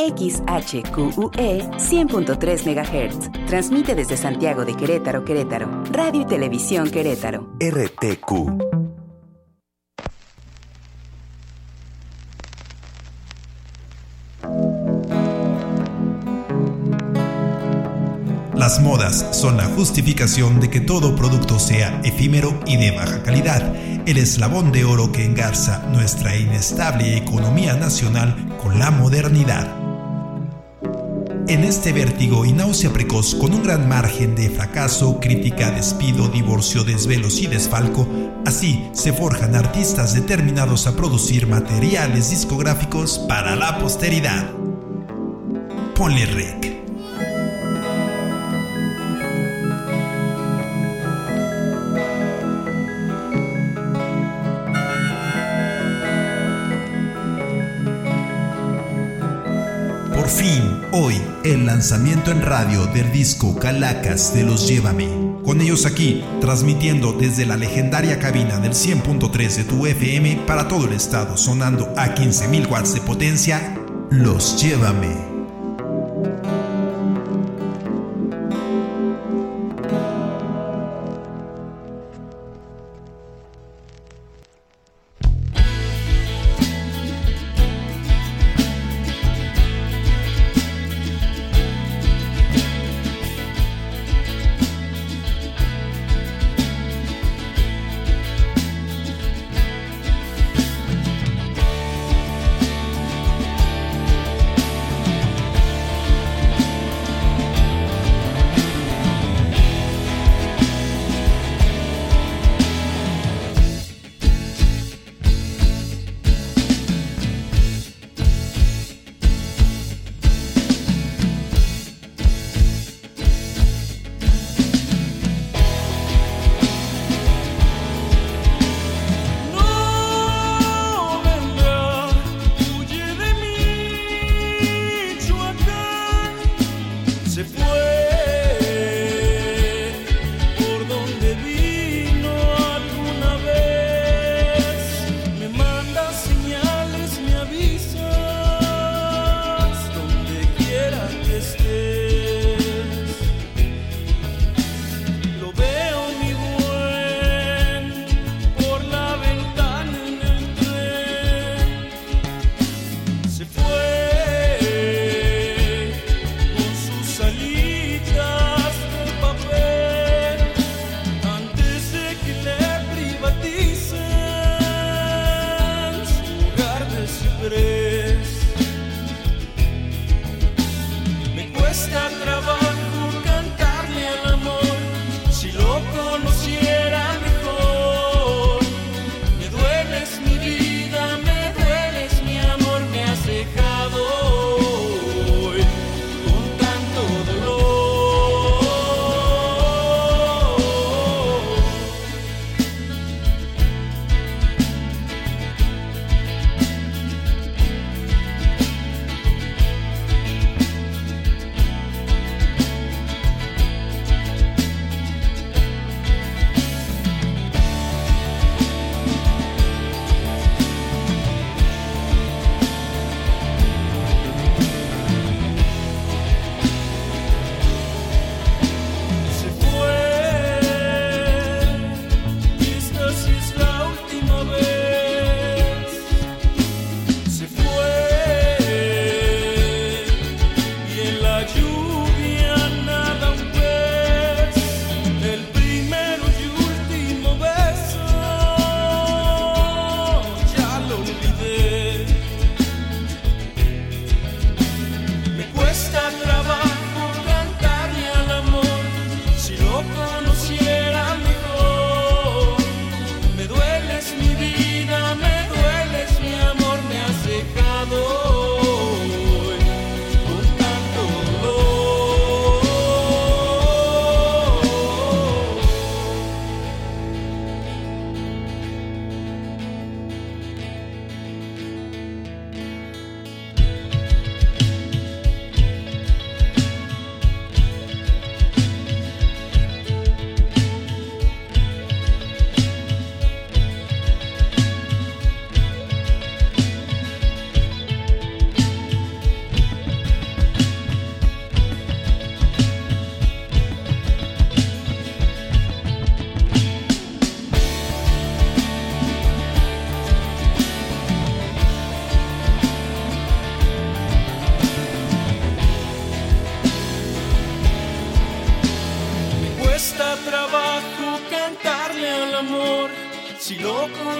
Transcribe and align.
XHQUE 0.00 1.32
100.3 1.76 2.64
MHz. 2.64 3.48
Transmite 3.48 3.96
desde 3.96 4.16
Santiago 4.16 4.64
de 4.64 4.76
Querétaro, 4.76 5.24
Querétaro. 5.24 5.82
Radio 5.90 6.22
y 6.22 6.24
Televisión 6.24 6.88
Querétaro. 6.88 7.52
RTQ. 7.58 8.78
Las 18.54 18.80
modas 18.80 19.36
son 19.36 19.56
la 19.56 19.64
justificación 19.64 20.60
de 20.60 20.70
que 20.70 20.80
todo 20.80 21.16
producto 21.16 21.58
sea 21.58 22.00
efímero 22.04 22.60
y 22.66 22.76
de 22.76 22.92
baja 22.92 23.22
calidad, 23.24 23.74
el 24.06 24.18
eslabón 24.18 24.70
de 24.70 24.84
oro 24.84 25.10
que 25.10 25.24
engarza 25.24 25.88
nuestra 25.88 26.36
inestable 26.36 27.16
economía 27.16 27.74
nacional 27.74 28.56
con 28.62 28.78
la 28.78 28.92
modernidad. 28.92 29.77
En 31.48 31.64
este 31.64 31.94
vértigo 31.94 32.44
y 32.44 32.52
náusea 32.52 32.92
precoz, 32.92 33.34
con 33.34 33.54
un 33.54 33.62
gran 33.62 33.88
margen 33.88 34.34
de 34.34 34.50
fracaso, 34.50 35.18
crítica, 35.18 35.70
despido, 35.70 36.28
divorcio, 36.28 36.84
desvelos 36.84 37.40
y 37.40 37.46
desfalco, 37.46 38.06
así 38.44 38.90
se 38.92 39.14
forjan 39.14 39.54
artistas 39.54 40.12
determinados 40.12 40.86
a 40.86 40.94
producir 40.94 41.46
materiales 41.46 42.28
discográficos 42.28 43.18
para 43.20 43.56
la 43.56 43.78
posteridad. 43.78 44.50
Ponle 45.94 46.26
rec. 46.26 46.68
Por 60.14 60.28
fin, 60.28 60.67
hoy, 60.92 61.20
el 61.44 61.66
lanzamiento 61.66 62.30
en 62.30 62.42
radio 62.42 62.86
del 62.86 63.12
disco 63.12 63.56
Calacas 63.56 64.34
de 64.34 64.42
los 64.42 64.68
Llévame. 64.68 65.08
Con 65.44 65.60
ellos 65.60 65.86
aquí, 65.86 66.24
transmitiendo 66.40 67.12
desde 67.12 67.46
la 67.46 67.56
legendaria 67.56 68.18
cabina 68.18 68.58
del 68.58 68.72
100.3 68.72 69.56
de 69.56 69.64
tu 69.64 69.86
FM 69.86 70.44
para 70.46 70.68
todo 70.68 70.86
el 70.86 70.92
estado, 70.92 71.36
sonando 71.36 71.92
a 71.96 72.14
15.000 72.14 72.70
watts 72.70 72.94
de 72.94 73.00
potencia, 73.00 73.74
Los 74.10 74.60
Llévame. 74.62 75.37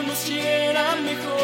Lo 0.08 0.14
conociera 0.14 0.96
mejor. 0.96 1.37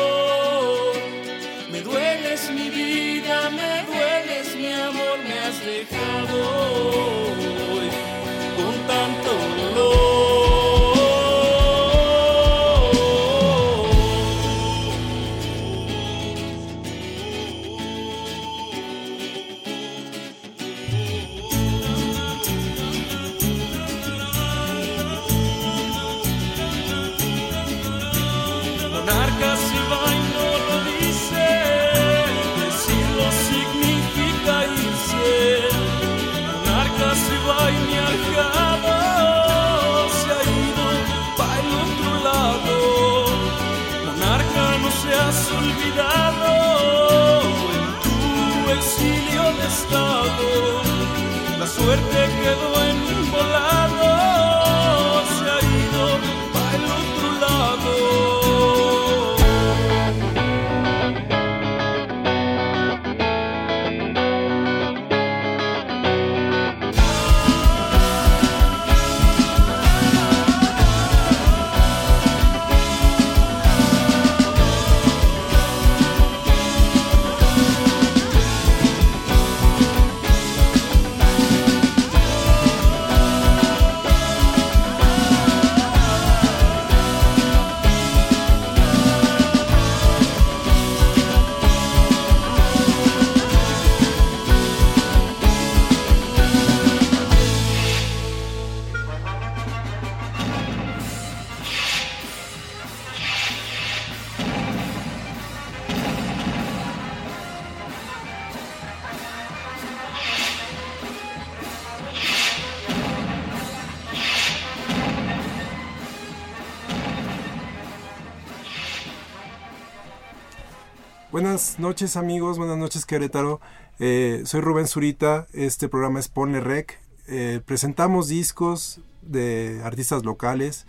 Noches 121.85 122.17
amigos, 122.17 122.57
buenas 122.57 122.79
noches 122.79 123.05
Querétaro. 123.05 123.61
Eh, 123.99 124.41
soy 124.47 124.63
Rubén 124.63 124.87
Zurita, 124.87 125.47
este 125.53 125.87
programa 125.87 126.19
es 126.19 126.29
Ponle 126.29 126.61
Rec. 126.61 126.99
Eh, 127.29 127.61
presentamos 127.67 128.29
discos 128.29 129.01
de 129.21 129.83
artistas 129.85 130.25
locales. 130.25 130.87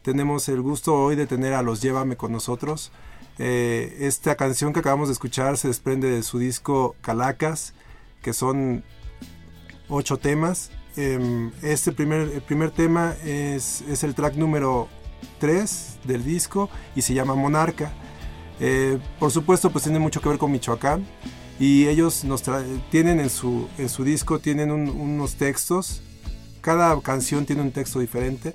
Tenemos 0.00 0.48
el 0.48 0.62
gusto 0.62 0.94
hoy 0.94 1.16
de 1.16 1.26
tener 1.26 1.52
a 1.52 1.60
los 1.60 1.82
Llévame 1.82 2.16
con 2.16 2.32
nosotros. 2.32 2.92
Eh, 3.38 3.98
esta 4.00 4.36
canción 4.36 4.72
que 4.72 4.80
acabamos 4.80 5.08
de 5.08 5.12
escuchar 5.12 5.58
se 5.58 5.68
desprende 5.68 6.08
de 6.08 6.22
su 6.22 6.38
disco 6.38 6.96
Calacas, 7.02 7.74
que 8.22 8.32
son 8.32 8.82
ocho 9.90 10.16
temas. 10.16 10.70
Em, 10.96 11.52
este 11.60 11.92
primer, 11.92 12.20
el 12.22 12.40
primer 12.40 12.70
tema 12.70 13.14
es, 13.22 13.82
es 13.82 14.02
el 14.02 14.14
track 14.14 14.36
número 14.36 14.88
3 15.40 15.98
del 16.04 16.24
disco 16.24 16.70
y 16.96 17.02
se 17.02 17.12
llama 17.12 17.34
Monarca. 17.34 17.92
Eh, 18.60 18.98
por 19.18 19.30
supuesto, 19.30 19.70
pues 19.70 19.84
tiene 19.84 19.98
mucho 19.98 20.20
que 20.20 20.28
ver 20.28 20.38
con 20.38 20.50
Michoacán 20.52 21.06
y 21.60 21.86
ellos 21.86 22.24
nos 22.24 22.42
tienen 22.90 23.20
en 23.20 23.30
su, 23.30 23.68
en 23.78 23.88
su 23.88 24.04
disco 24.04 24.38
tienen 24.40 24.70
un- 24.70 24.88
unos 24.90 25.34
textos. 25.36 26.02
Cada 26.60 27.00
canción 27.00 27.46
tiene 27.46 27.62
un 27.62 27.70
texto 27.72 28.00
diferente 28.00 28.54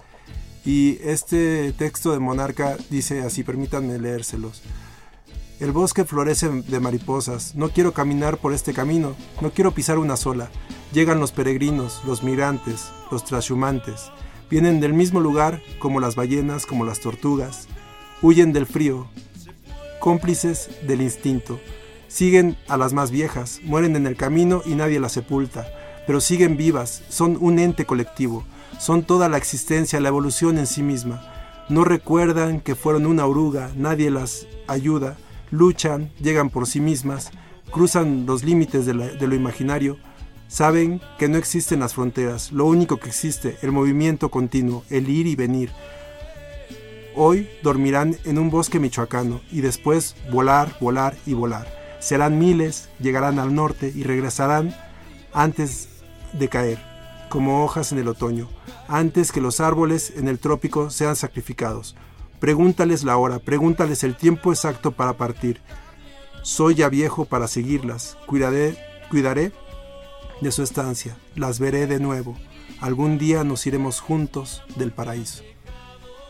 y 0.65 0.97
este 1.03 1.71
texto 1.73 2.11
de 2.11 2.19
Monarca 2.19 2.77
dice 2.89 3.21
así, 3.21 3.43
permítanme 3.43 3.97
leérselos. 3.99 4.61
El 5.59 5.71
bosque 5.71 6.03
florece 6.03 6.49
de 6.49 6.79
mariposas. 6.81 7.55
No 7.55 7.69
quiero 7.69 7.93
caminar 7.93 8.37
por 8.37 8.53
este 8.53 8.73
camino. 8.73 9.15
No 9.39 9.51
quiero 9.51 9.71
pisar 9.73 9.97
una 9.97 10.17
sola. 10.17 10.49
Llegan 10.91 11.19
los 11.21 11.31
peregrinos, 11.31 12.01
los 12.05 12.21
migrantes, 12.23 12.89
los 13.11 13.23
trashumantes. 13.23 14.11
Vienen 14.49 14.81
del 14.81 14.93
mismo 14.93 15.21
lugar 15.21 15.61
como 15.79 16.01
las 16.01 16.15
ballenas, 16.15 16.65
como 16.65 16.83
las 16.83 16.99
tortugas. 16.99 17.67
Huyen 18.21 18.51
del 18.51 18.65
frío, 18.65 19.07
cómplices 20.03 20.69
del 20.85 21.01
instinto. 21.01 21.61
Siguen 22.09 22.57
a 22.67 22.75
las 22.75 22.91
más 22.91 23.09
viejas, 23.09 23.61
mueren 23.63 23.95
en 23.95 24.05
el 24.05 24.17
camino 24.17 24.61
y 24.65 24.75
nadie 24.75 24.99
las 24.99 25.13
sepulta, 25.13 25.65
pero 26.05 26.19
siguen 26.19 26.57
vivas, 26.57 27.03
son 27.07 27.37
un 27.39 27.57
ente 27.57 27.85
colectivo, 27.85 28.43
son 28.79 29.03
toda 29.03 29.29
la 29.29 29.37
existencia, 29.37 30.01
la 30.01 30.09
evolución 30.09 30.57
en 30.57 30.67
sí 30.67 30.83
misma. 30.83 31.65
No 31.69 31.85
recuerdan 31.85 32.59
que 32.59 32.75
fueron 32.75 33.05
una 33.05 33.25
oruga, 33.25 33.71
nadie 33.77 34.11
las 34.11 34.45
ayuda, 34.67 35.15
luchan, 35.51 36.11
llegan 36.19 36.49
por 36.49 36.67
sí 36.67 36.81
mismas, 36.81 37.31
cruzan 37.71 38.25
los 38.25 38.43
límites 38.43 38.85
de, 38.85 38.93
de 38.93 39.27
lo 39.27 39.35
imaginario, 39.35 39.97
saben 40.49 40.99
que 41.17 41.29
no 41.29 41.37
existen 41.37 41.79
las 41.79 41.93
fronteras, 41.93 42.51
lo 42.51 42.65
único 42.65 42.97
que 42.97 43.07
existe, 43.07 43.57
el 43.61 43.71
movimiento 43.71 44.27
continuo, 44.29 44.83
el 44.89 45.07
ir 45.07 45.27
y 45.27 45.37
venir, 45.37 45.71
Hoy 47.15 47.47
dormirán 47.61 48.17
en 48.23 48.39
un 48.39 48.49
bosque 48.49 48.79
michoacano 48.79 49.41
y 49.51 49.61
después 49.61 50.15
volar, 50.31 50.75
volar 50.79 51.15
y 51.27 51.33
volar. 51.33 51.67
Serán 51.99 52.39
miles, 52.39 52.89
llegarán 52.99 53.37
al 53.37 53.53
norte 53.53 53.91
y 53.93 54.03
regresarán 54.03 54.75
antes 55.31 55.89
de 56.33 56.49
caer, 56.49 56.79
como 57.29 57.63
hojas 57.63 57.91
en 57.91 57.99
el 57.99 58.07
otoño, 58.07 58.49
antes 58.87 59.31
que 59.31 59.41
los 59.41 59.59
árboles 59.59 60.13
en 60.15 60.27
el 60.27 60.39
trópico 60.39 60.89
sean 60.89 61.15
sacrificados. 61.15 61.95
Pregúntales 62.39 63.03
la 63.03 63.15
hora, 63.17 63.37
pregúntales 63.39 64.03
el 64.03 64.15
tiempo 64.15 64.51
exacto 64.51 64.91
para 64.91 65.13
partir. 65.13 65.61
Soy 66.41 66.75
ya 66.75 66.89
viejo 66.89 67.25
para 67.25 67.47
seguirlas, 67.47 68.17
cuidaré, 68.25 68.75
cuidaré 69.09 69.51
de 70.41 70.51
su 70.51 70.63
estancia, 70.63 71.15
las 71.35 71.59
veré 71.59 71.85
de 71.85 71.99
nuevo. 71.99 72.35
Algún 72.81 73.17
día 73.19 73.43
nos 73.43 73.65
iremos 73.67 74.01
juntos 74.01 74.63
del 74.75 74.91
paraíso. 74.91 75.43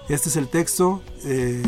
Este 0.09 0.29
es 0.29 0.35
el 0.35 0.47
texto 0.47 1.01
eh, 1.25 1.63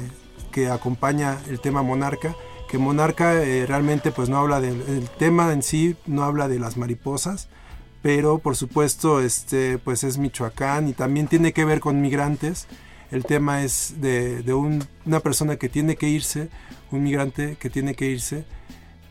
que 0.51 0.69
acompaña 0.69 1.39
el 1.49 1.59
tema 1.59 1.83
Monarca, 1.83 2.35
que 2.69 2.77
Monarca 2.77 3.41
eh, 3.43 3.65
realmente 3.65 4.11
pues 4.11 4.29
no 4.29 4.37
habla 4.37 4.59
del 4.61 4.81
el 4.87 5.09
tema 5.09 5.51
en 5.53 5.63
sí, 5.63 5.95
no 6.05 6.23
habla 6.23 6.47
de 6.47 6.59
las 6.59 6.77
mariposas, 6.77 7.47
pero 8.01 8.39
por 8.39 8.55
supuesto 8.55 9.21
este 9.21 9.77
pues 9.77 10.03
es 10.03 10.17
Michoacán 10.17 10.87
y 10.89 10.93
también 10.93 11.27
tiene 11.27 11.53
que 11.53 11.65
ver 11.65 11.79
con 11.79 12.01
migrantes. 12.01 12.67
El 13.11 13.23
tema 13.23 13.63
es 13.63 13.95
de, 14.01 14.41
de 14.41 14.53
un- 14.53 14.85
una 15.05 15.19
persona 15.19 15.55
que 15.57 15.69
tiene 15.69 15.95
que 15.95 16.09
irse, 16.09 16.49
un 16.91 17.03
migrante 17.03 17.55
que 17.55 17.69
tiene 17.69 17.93
que 17.95 18.07
irse 18.07 18.45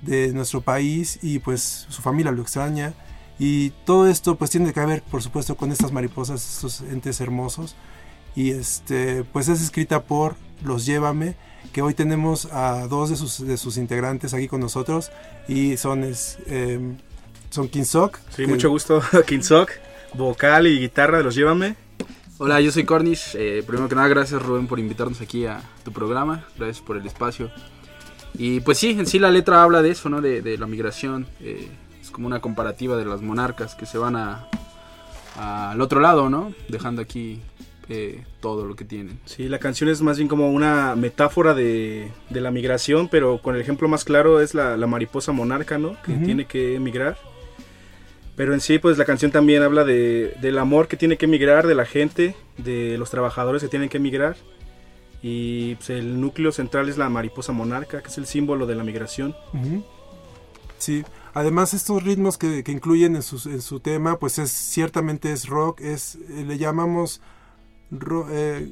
de 0.02 0.33
nuestro 0.33 0.61
país 0.61 1.19
y 1.23 1.38
pues 1.38 1.87
su 1.88 2.02
familia 2.02 2.33
lo 2.33 2.43
extraña 2.43 2.93
y 3.38 3.71
todo 3.87 4.07
esto 4.09 4.37
pues 4.37 4.50
tiene 4.50 4.73
que 4.73 4.85
ver 4.85 5.02
por 5.02 5.23
supuesto 5.23 5.57
con 5.57 5.73
estas 5.73 5.93
mariposas, 5.93 6.57
estos 6.57 6.81
entes 6.83 7.21
hermosos 7.21 7.75
y 8.37 8.50
este 8.50 9.25
pues 9.25 9.49
es 9.49 9.62
escrita 9.62 10.03
por 10.05 10.35
Los 10.64 10.87
Llévame 10.87 11.37
que 11.73 11.83
hoy 11.83 11.95
tenemos 11.95 12.47
a 12.53 12.87
dos 12.87 13.11
de 13.11 13.17
sus, 13.17 13.45
de 13.47 13.57
sus 13.57 13.76
integrantes 13.76 14.33
aquí 14.35 14.47
con 14.49 14.61
nosotros 14.61 15.11
y 15.49 15.76
son 15.76 16.05
es, 16.05 16.38
em, 16.47 16.97
son 17.50 17.69
Kinsok 17.69 18.19
Sí, 18.31 18.45
que- 18.45 18.47
mucho 18.47 18.71
gusto, 18.71 19.03
Kinsok, 19.26 19.71
vocal 20.14 20.67
y 20.67 20.79
guitarra 20.81 21.19
de 21.19 21.25
los 21.25 21.35
Llévame. 21.35 21.76
Hola, 22.38 22.61
yo 22.61 22.73
soy 22.73 22.85
Cornish. 22.85 23.37
Eh, 23.37 23.62
primero 23.64 23.88
que 23.88 23.95
nada, 23.95 24.09
gracias 24.09 24.43
Rubén 24.43 24.67
por 24.67 24.81
invitarnos 24.81 25.21
aquí 25.21 25.47
a 25.47 25.62
tu 25.85 25.93
programa. 25.93 26.45
Gracias 26.57 26.81
por 26.81 26.97
el 26.97 27.07
espacio. 27.07 27.50
Y 28.37 28.59
pues 28.61 28.79
sí, 28.79 28.91
en 28.91 29.07
sí 29.07 29.21
la 29.21 29.31
letra 29.31 29.62
habla 29.62 29.83
de 29.83 29.91
eso, 29.91 30.09
¿no? 30.09 30.21
De, 30.21 30.43
de 30.43 30.59
la 30.59 30.67
migración. 30.67 31.29
Eh, 31.41 31.69
es 32.03 32.11
como 32.11 32.26
una 32.26 32.41
comparativa 32.41 32.97
de 32.97 33.05
las 33.05 33.23
monarcas 33.23 33.76
que 33.76 33.87
se 33.87 33.99
van 33.99 34.17
a- 34.17 34.49
al 35.37 35.81
otro 35.81 36.00
lado, 36.00 36.29
¿no? 36.29 36.53
Dejando 36.69 37.03
aquí 37.03 37.41
eh, 37.88 38.25
todo 38.41 38.67
lo 38.67 38.76
que 38.76 38.85
tienen. 38.85 39.21
Sí, 39.25 39.49
la 39.49 39.59
canción 39.59 39.91
es 39.91 40.03
más 40.03 40.17
bien 40.17 40.29
como 40.29 40.50
una 40.50 40.95
metáfora 40.97 41.55
de, 41.55 42.11
de 42.31 42.41
la 42.41 42.50
migración, 42.50 43.09
pero 43.09 43.41
con 43.43 43.55
el 43.55 43.61
ejemplo 43.61 43.88
más 43.88 44.05
claro 44.05 44.41
es 44.41 44.55
la, 44.55 44.76
la 44.76 44.87
mariposa 44.87 45.33
monarca, 45.33 45.79
¿no? 45.79 46.00
Que 46.03 46.14
tiene 46.14 46.47
que 46.47 46.76
emigrar. 46.76 47.19
Pero 48.37 48.53
en 48.53 48.61
sí, 48.61 48.79
pues 48.79 48.99
la 48.99 49.05
canción 49.05 49.31
también 49.31 49.62
habla 49.62 49.85
de, 49.85 50.35
del 50.41 50.59
amor 50.59 50.88
que 50.88 50.97
tiene 50.97 51.17
que 51.17 51.26
emigrar, 51.26 51.67
de 51.67 51.75
la 51.75 51.87
gente, 51.87 52.35
de 52.59 52.99
los 52.99 53.11
trabajadores 53.11 53.62
que 53.62 53.69
tienen 53.69 53.88
que 53.88 53.99
emigrar. 53.99 54.37
Y 55.23 55.76
pues, 55.76 55.91
el 55.91 56.21
núcleo 56.21 56.53
central 56.53 56.88
es 56.88 56.99
la 56.99 57.09
mariposa 57.09 57.53
monarca, 57.53 58.03
que 58.03 58.09
es 58.09 58.19
el 58.19 58.26
símbolo 58.26 58.67
de 58.67 58.75
la 58.75 58.85
migración. 58.85 59.37
Sí, 60.79 61.05
además 61.33 61.75
estos 61.75 62.03
ritmos 62.03 62.37
que, 62.37 62.64
que 62.64 62.73
incluyen 62.73 63.14
en 63.17 63.23
su, 63.23 63.49
en 63.49 63.62
su 63.62 63.81
tema, 63.81 64.19
pues 64.19 64.38
es 64.38 64.50
ciertamente 64.50 65.33
es 65.33 65.49
rock, 65.49 65.81
es 65.81 66.19
le 66.29 66.59
llamamos 66.59 67.23
ro- 67.99 68.27
eh, 68.31 68.69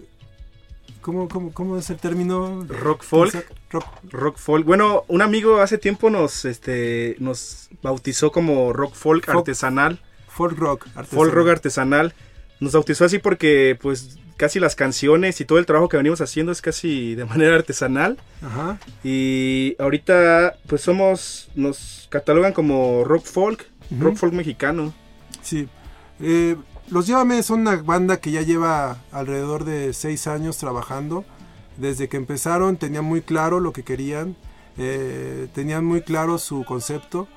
¿cómo, 1.01 1.29
cómo, 1.29 1.53
cómo 1.53 1.77
es 1.79 1.91
el 1.91 1.97
término? 1.99 2.65
Rock 2.69 3.03
folk. 3.03 3.47
Rock, 3.71 3.85
Rock 4.11 4.37
folk. 4.39 4.65
Bueno, 4.67 5.05
un 5.09 5.23
amigo 5.23 5.61
hace 5.61 5.79
tiempo 5.79 6.11
nos, 6.11 6.45
este, 6.45 7.17
nos 7.19 7.69
bautizó 7.83 8.31
como 8.33 8.73
rock 8.73 8.95
folk 8.95 9.25
Folk. 9.27 9.39
artesanal. 9.39 10.01
folk 10.29 10.57
rock, 10.59 10.85
folk 10.87 10.97
artesanal. 10.99 11.31
rock 11.33 11.49
artesanal. 11.49 12.15
Nos 12.61 12.73
bautizó 12.73 13.05
así 13.05 13.19
porque 13.19 13.77
pues 13.81 14.19
casi 14.37 14.59
las 14.61 14.75
canciones 14.77 15.41
y 15.41 15.45
todo 15.45 15.59
el 15.59 15.67
trabajo 15.67 15.89
que 15.89 15.97
venimos 15.97 16.21
haciendo 16.21 16.53
es 16.53 16.61
casi 16.63 17.15
de 17.15 17.25
manera 17.25 17.55
artesanal. 17.57 18.19
Ajá. 18.43 18.79
Y 19.03 19.75
ahorita 19.79 20.57
pues 20.67 20.81
somos, 20.83 21.49
nos 21.55 22.07
catalogan 22.11 22.53
como 22.53 23.05
rock 23.05 23.25
folk, 23.25 23.67
rock 23.99 24.17
folk 24.17 24.33
mexicano. 24.33 24.93
Sí. 25.43 25.69
Eh, 26.21 26.57
los 26.93 27.07
Llévame 27.07 27.43
son 27.43 27.61
una 27.61 27.77
banda 27.77 28.21
que 28.21 28.31
ya 28.31 28.43
lleva 28.43 28.99
alrededor 29.13 29.65
de 29.65 29.95
seis 29.95 30.27
años 30.27 30.59
trabajando. 30.59 31.25
Desde 31.79 32.09
que 32.11 32.19
empezaron 32.19 32.77
tenían 32.77 33.07
muy 33.07 33.23
claro 33.23 33.61
lo 33.61 33.73
que 33.73 33.83
querían, 33.83 34.37
eh, 34.77 35.49
tenían 35.55 35.87
muy 35.87 36.03
claro 36.03 36.37
su 36.37 36.65
concepto 36.65 37.29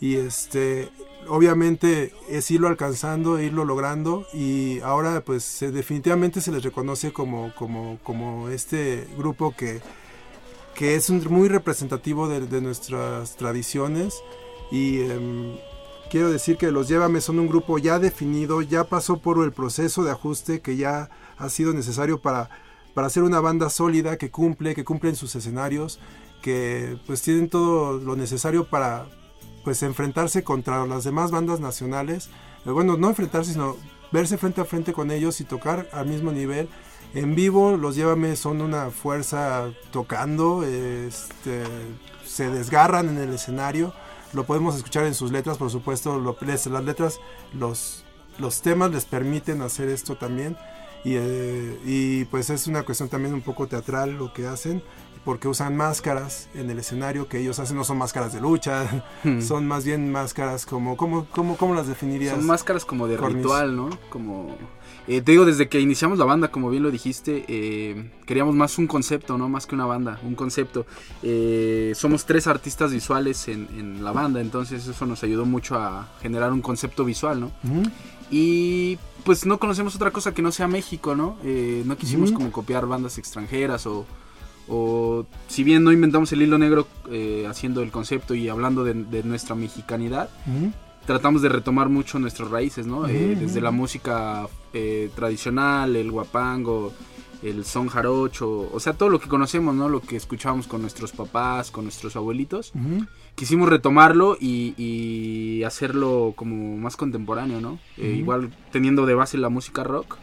y 0.00 0.16
este, 0.16 0.88
obviamente 1.28 2.14
es 2.30 2.50
irlo 2.50 2.68
alcanzando, 2.68 3.38
irlo 3.38 3.66
logrando 3.66 4.26
y 4.32 4.80
ahora 4.80 5.20
pues 5.20 5.58
definitivamente 5.60 6.40
se 6.40 6.50
les 6.50 6.62
reconoce 6.62 7.12
como, 7.12 7.54
como, 7.54 7.98
como 8.02 8.48
este 8.48 9.06
grupo 9.18 9.54
que, 9.54 9.82
que 10.74 10.94
es 10.94 11.10
muy 11.10 11.50
representativo 11.50 12.28
de, 12.28 12.40
de 12.46 12.60
nuestras 12.62 13.36
tradiciones 13.36 14.22
y 14.70 15.02
em, 15.02 15.58
quiero 16.12 16.30
decir 16.30 16.58
que 16.58 16.70
los 16.70 16.88
Llévame 16.88 17.22
son 17.22 17.38
un 17.38 17.48
grupo 17.48 17.78
ya 17.78 17.98
definido, 17.98 18.60
ya 18.60 18.84
pasó 18.84 19.16
por 19.16 19.42
el 19.42 19.50
proceso 19.50 20.04
de 20.04 20.10
ajuste 20.10 20.60
que 20.60 20.76
ya 20.76 21.08
ha 21.38 21.48
sido 21.48 21.72
necesario 21.72 22.20
para, 22.20 22.50
para 22.92 23.08
ser 23.08 23.22
una 23.22 23.40
banda 23.40 23.70
sólida 23.70 24.18
que 24.18 24.30
cumple, 24.30 24.74
que 24.74 24.84
cumple 24.84 25.08
en 25.08 25.16
sus 25.16 25.34
escenarios, 25.34 26.00
que 26.42 26.98
pues 27.06 27.22
tienen 27.22 27.48
todo 27.48 27.96
lo 27.98 28.14
necesario 28.14 28.68
para 28.68 29.06
pues 29.64 29.82
enfrentarse 29.82 30.44
contra 30.44 30.86
las 30.86 31.04
demás 31.04 31.30
bandas 31.30 31.60
nacionales. 31.60 32.28
Eh, 32.66 32.70
Bueno, 32.70 32.98
no 32.98 33.08
enfrentarse, 33.08 33.52
sino 33.52 33.78
verse 34.12 34.36
frente 34.36 34.60
a 34.60 34.66
frente 34.66 34.92
con 34.92 35.10
ellos 35.10 35.40
y 35.40 35.44
tocar 35.44 35.88
al 35.92 36.04
mismo 36.08 36.30
nivel. 36.30 36.68
En 37.14 37.34
vivo, 37.34 37.78
los 37.78 37.96
Llévame 37.96 38.36
son 38.36 38.60
una 38.60 38.90
fuerza 38.90 39.70
tocando, 39.90 40.62
este, 40.62 41.62
se 42.26 42.50
desgarran 42.50 43.08
en 43.08 43.16
el 43.16 43.32
escenario. 43.32 43.94
Lo 44.32 44.44
podemos 44.44 44.76
escuchar 44.76 45.04
en 45.06 45.14
sus 45.14 45.30
letras, 45.32 45.58
por 45.58 45.70
supuesto. 45.70 46.18
Lo, 46.18 46.36
les- 46.40 46.66
las 46.66 46.84
letras, 46.84 47.20
los, 47.52 48.04
los 48.38 48.62
temas 48.62 48.90
les 48.90 49.04
permiten 49.04 49.60
hacer 49.62 49.88
esto 49.88 50.16
también. 50.16 50.56
Y, 51.04 51.14
eh, 51.16 51.78
y 51.84 52.24
pues 52.26 52.48
es 52.50 52.66
una 52.68 52.84
cuestión 52.84 53.08
también 53.08 53.34
un 53.34 53.42
poco 53.42 53.66
teatral 53.66 54.12
lo 54.16 54.32
que 54.32 54.46
hacen, 54.46 54.82
porque 55.24 55.48
usan 55.48 55.76
máscaras 55.76 56.48
en 56.54 56.70
el 56.70 56.78
escenario 56.78 57.28
que 57.28 57.38
ellos 57.40 57.58
hacen, 57.58 57.76
no 57.76 57.82
son 57.84 57.98
máscaras 57.98 58.32
de 58.32 58.40
lucha, 58.40 59.04
son 59.40 59.66
más 59.66 59.84
bien 59.84 60.12
máscaras 60.12 60.64
como, 60.64 60.96
¿cómo, 60.96 61.26
cómo, 61.32 61.56
cómo 61.56 61.74
las 61.74 61.88
definirías? 61.88 62.36
Son 62.36 62.46
máscaras 62.46 62.84
como 62.84 63.08
de 63.08 63.16
ritual, 63.16 63.76
¿no? 63.76 63.90
Como... 64.10 64.56
eh, 65.08 65.20
te 65.20 65.32
digo, 65.32 65.44
desde 65.44 65.68
que 65.68 65.80
iniciamos 65.80 66.18
la 66.18 66.24
banda, 66.24 66.48
como 66.48 66.70
bien 66.70 66.82
lo 66.82 66.90
dijiste, 66.90 67.44
eh, 67.48 68.10
queríamos 68.24 68.54
más 68.54 68.78
un 68.78 68.86
concepto, 68.86 69.36
¿no? 69.36 69.48
Más 69.48 69.66
que 69.66 69.74
una 69.74 69.86
banda, 69.86 70.20
un 70.22 70.34
concepto. 70.34 70.86
Eh, 71.22 71.92
somos 71.96 72.24
tres 72.24 72.46
artistas 72.46 72.92
visuales 72.92 73.48
en, 73.48 73.68
en 73.76 74.04
la 74.04 74.12
banda, 74.12 74.40
entonces 74.40 74.86
eso 74.86 75.06
nos 75.06 75.22
ayudó 75.24 75.44
mucho 75.44 75.76
a 75.76 76.08
generar 76.20 76.52
un 76.52 76.62
concepto 76.62 77.04
visual, 77.04 77.40
¿no? 77.40 77.50
Y 78.30 78.98
pues 79.24 79.44
no 79.44 79.58
conocemos 79.58 79.94
otra 79.96 80.10
cosa 80.10 80.32
que 80.32 80.40
no 80.42 80.52
sea 80.52 80.68
México, 80.68 81.14
¿no? 81.14 81.36
No 81.84 81.96
quisimos 81.96 82.32
como 82.32 82.50
copiar 82.52 82.86
bandas 82.86 83.18
extranjeras 83.18 83.86
o, 83.86 84.06
o 84.68 85.26
si 85.48 85.64
bien 85.64 85.84
no 85.84 85.92
inventamos 85.92 86.32
el 86.32 86.42
hilo 86.42 86.58
negro 86.58 86.86
haciendo 87.48 87.82
el 87.82 87.90
concepto 87.90 88.34
y 88.34 88.48
hablando 88.48 88.84
de, 88.84 88.94
de 88.94 89.22
nuestra 89.24 89.54
mexicanidad, 89.54 90.30
tratamos 91.06 91.42
de 91.42 91.50
retomar 91.50 91.88
mucho 91.88 92.18
nuestras 92.18 92.50
raíces, 92.50 92.86
¿no? 92.86 93.02
Desde 93.02 93.60
la 93.60 93.70
música 93.70 94.48
eh, 94.72 95.10
tradicional, 95.14 95.96
el 95.96 96.10
guapango, 96.10 96.92
el 97.42 97.64
son 97.64 97.88
jarocho, 97.88 98.70
o 98.72 98.78
sea, 98.80 98.92
todo 98.92 99.08
lo 99.08 99.18
que 99.18 99.28
conocemos, 99.28 99.74
¿no? 99.74 99.88
Lo 99.88 100.00
que 100.00 100.16
escuchábamos 100.16 100.66
con 100.68 100.80
nuestros 100.80 101.10
papás, 101.12 101.70
con 101.70 101.84
nuestros 101.84 102.14
abuelitos. 102.16 102.72
Quisimos 103.34 103.68
retomarlo 103.68 104.36
y, 104.38 104.74
y 104.76 105.64
hacerlo 105.64 106.34
como 106.36 106.76
más 106.76 106.96
contemporáneo, 106.96 107.60
¿no? 107.60 107.78
Eh. 107.96 108.14
Igual 108.18 108.50
teniendo 108.70 109.06
de 109.06 109.14
base 109.14 109.38
la 109.38 109.48
música 109.48 109.82
rock, 109.82 110.16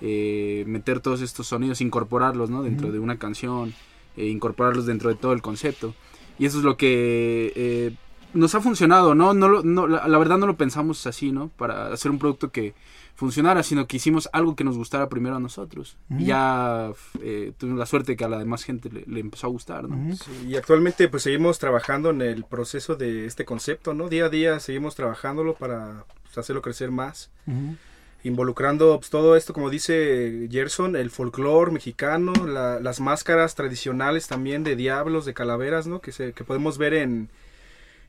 eh, 0.00 0.64
meter 0.66 1.00
todos 1.00 1.20
estos 1.22 1.46
sonidos, 1.46 1.80
incorporarlos, 1.80 2.50
¿no? 2.50 2.62
Dentro 2.62 2.92
de 2.92 2.98
una 2.98 3.18
canción, 3.18 3.72
eh, 4.16 4.26
incorporarlos 4.26 4.86
dentro 4.86 5.08
de 5.10 5.16
todo 5.16 5.32
el 5.32 5.42
concepto. 5.42 5.94
Y 6.38 6.46
eso 6.46 6.58
es 6.58 6.64
lo 6.64 6.76
que 6.76 7.96
nos 8.34 8.54
ha 8.54 8.60
funcionado, 8.60 9.14
¿no? 9.14 9.34
no, 9.34 9.48
lo- 9.48 9.62
no 9.62 9.86
la, 9.86 10.08
la 10.08 10.18
verdad 10.18 10.38
no 10.38 10.46
lo 10.46 10.56
pensamos 10.56 11.06
así, 11.06 11.32
¿no? 11.32 11.48
Para 11.56 11.92
hacer 11.92 12.10
un 12.10 12.18
producto 12.18 12.50
que 12.50 12.74
funcionara, 13.14 13.62
sino 13.62 13.86
que 13.86 13.98
hicimos 13.98 14.28
algo 14.32 14.56
que 14.56 14.64
nos 14.64 14.76
gustara 14.76 15.08
primero 15.08 15.36
a 15.36 15.40
nosotros. 15.40 15.96
Ujú. 16.10 16.20
Y 16.20 16.24
ya 16.26 16.90
eh, 17.20 17.52
tuvimos 17.56 17.78
la 17.78 17.86
suerte 17.86 18.16
que 18.16 18.24
a 18.24 18.28
la 18.28 18.38
demás 18.38 18.64
gente 18.64 18.90
le, 18.90 19.04
le 19.06 19.20
empezó 19.20 19.46
a 19.46 19.50
gustar. 19.50 19.84
Sí, 20.18 20.48
y 20.48 20.56
actualmente 20.56 21.08
pues 21.08 21.22
seguimos 21.22 21.58
trabajando 21.58 22.10
en 22.10 22.22
el 22.22 22.44
proceso 22.44 22.96
de 22.96 23.26
este 23.26 23.44
concepto, 23.44 23.94
¿no? 23.94 24.08
Día 24.08 24.26
a 24.26 24.28
día 24.28 24.58
seguimos 24.60 24.94
trabajándolo 24.96 25.54
para 25.54 26.04
pues, 26.24 26.38
hacerlo 26.38 26.62
crecer 26.62 26.90
más. 26.90 27.30
Ujú. 27.46 27.76
involucrando 28.24 28.98
pues, 28.98 29.10
todo 29.10 29.34
esto, 29.36 29.52
como 29.52 29.68
dice 29.68 30.48
Gerson, 30.50 30.94
el 30.94 31.10
folclore 31.10 31.72
mexicano, 31.72 32.32
la- 32.46 32.78
las 32.78 33.00
máscaras 33.00 33.54
tradicionales 33.56 34.28
también 34.28 34.62
de 34.62 34.76
diablos, 34.76 35.24
de 35.24 35.34
calaveras, 35.34 35.86
¿no? 35.88 36.00
Que, 36.00 36.12
se, 36.12 36.32
que 36.32 36.44
podemos 36.44 36.78
ver 36.78 36.94
en, 36.94 37.30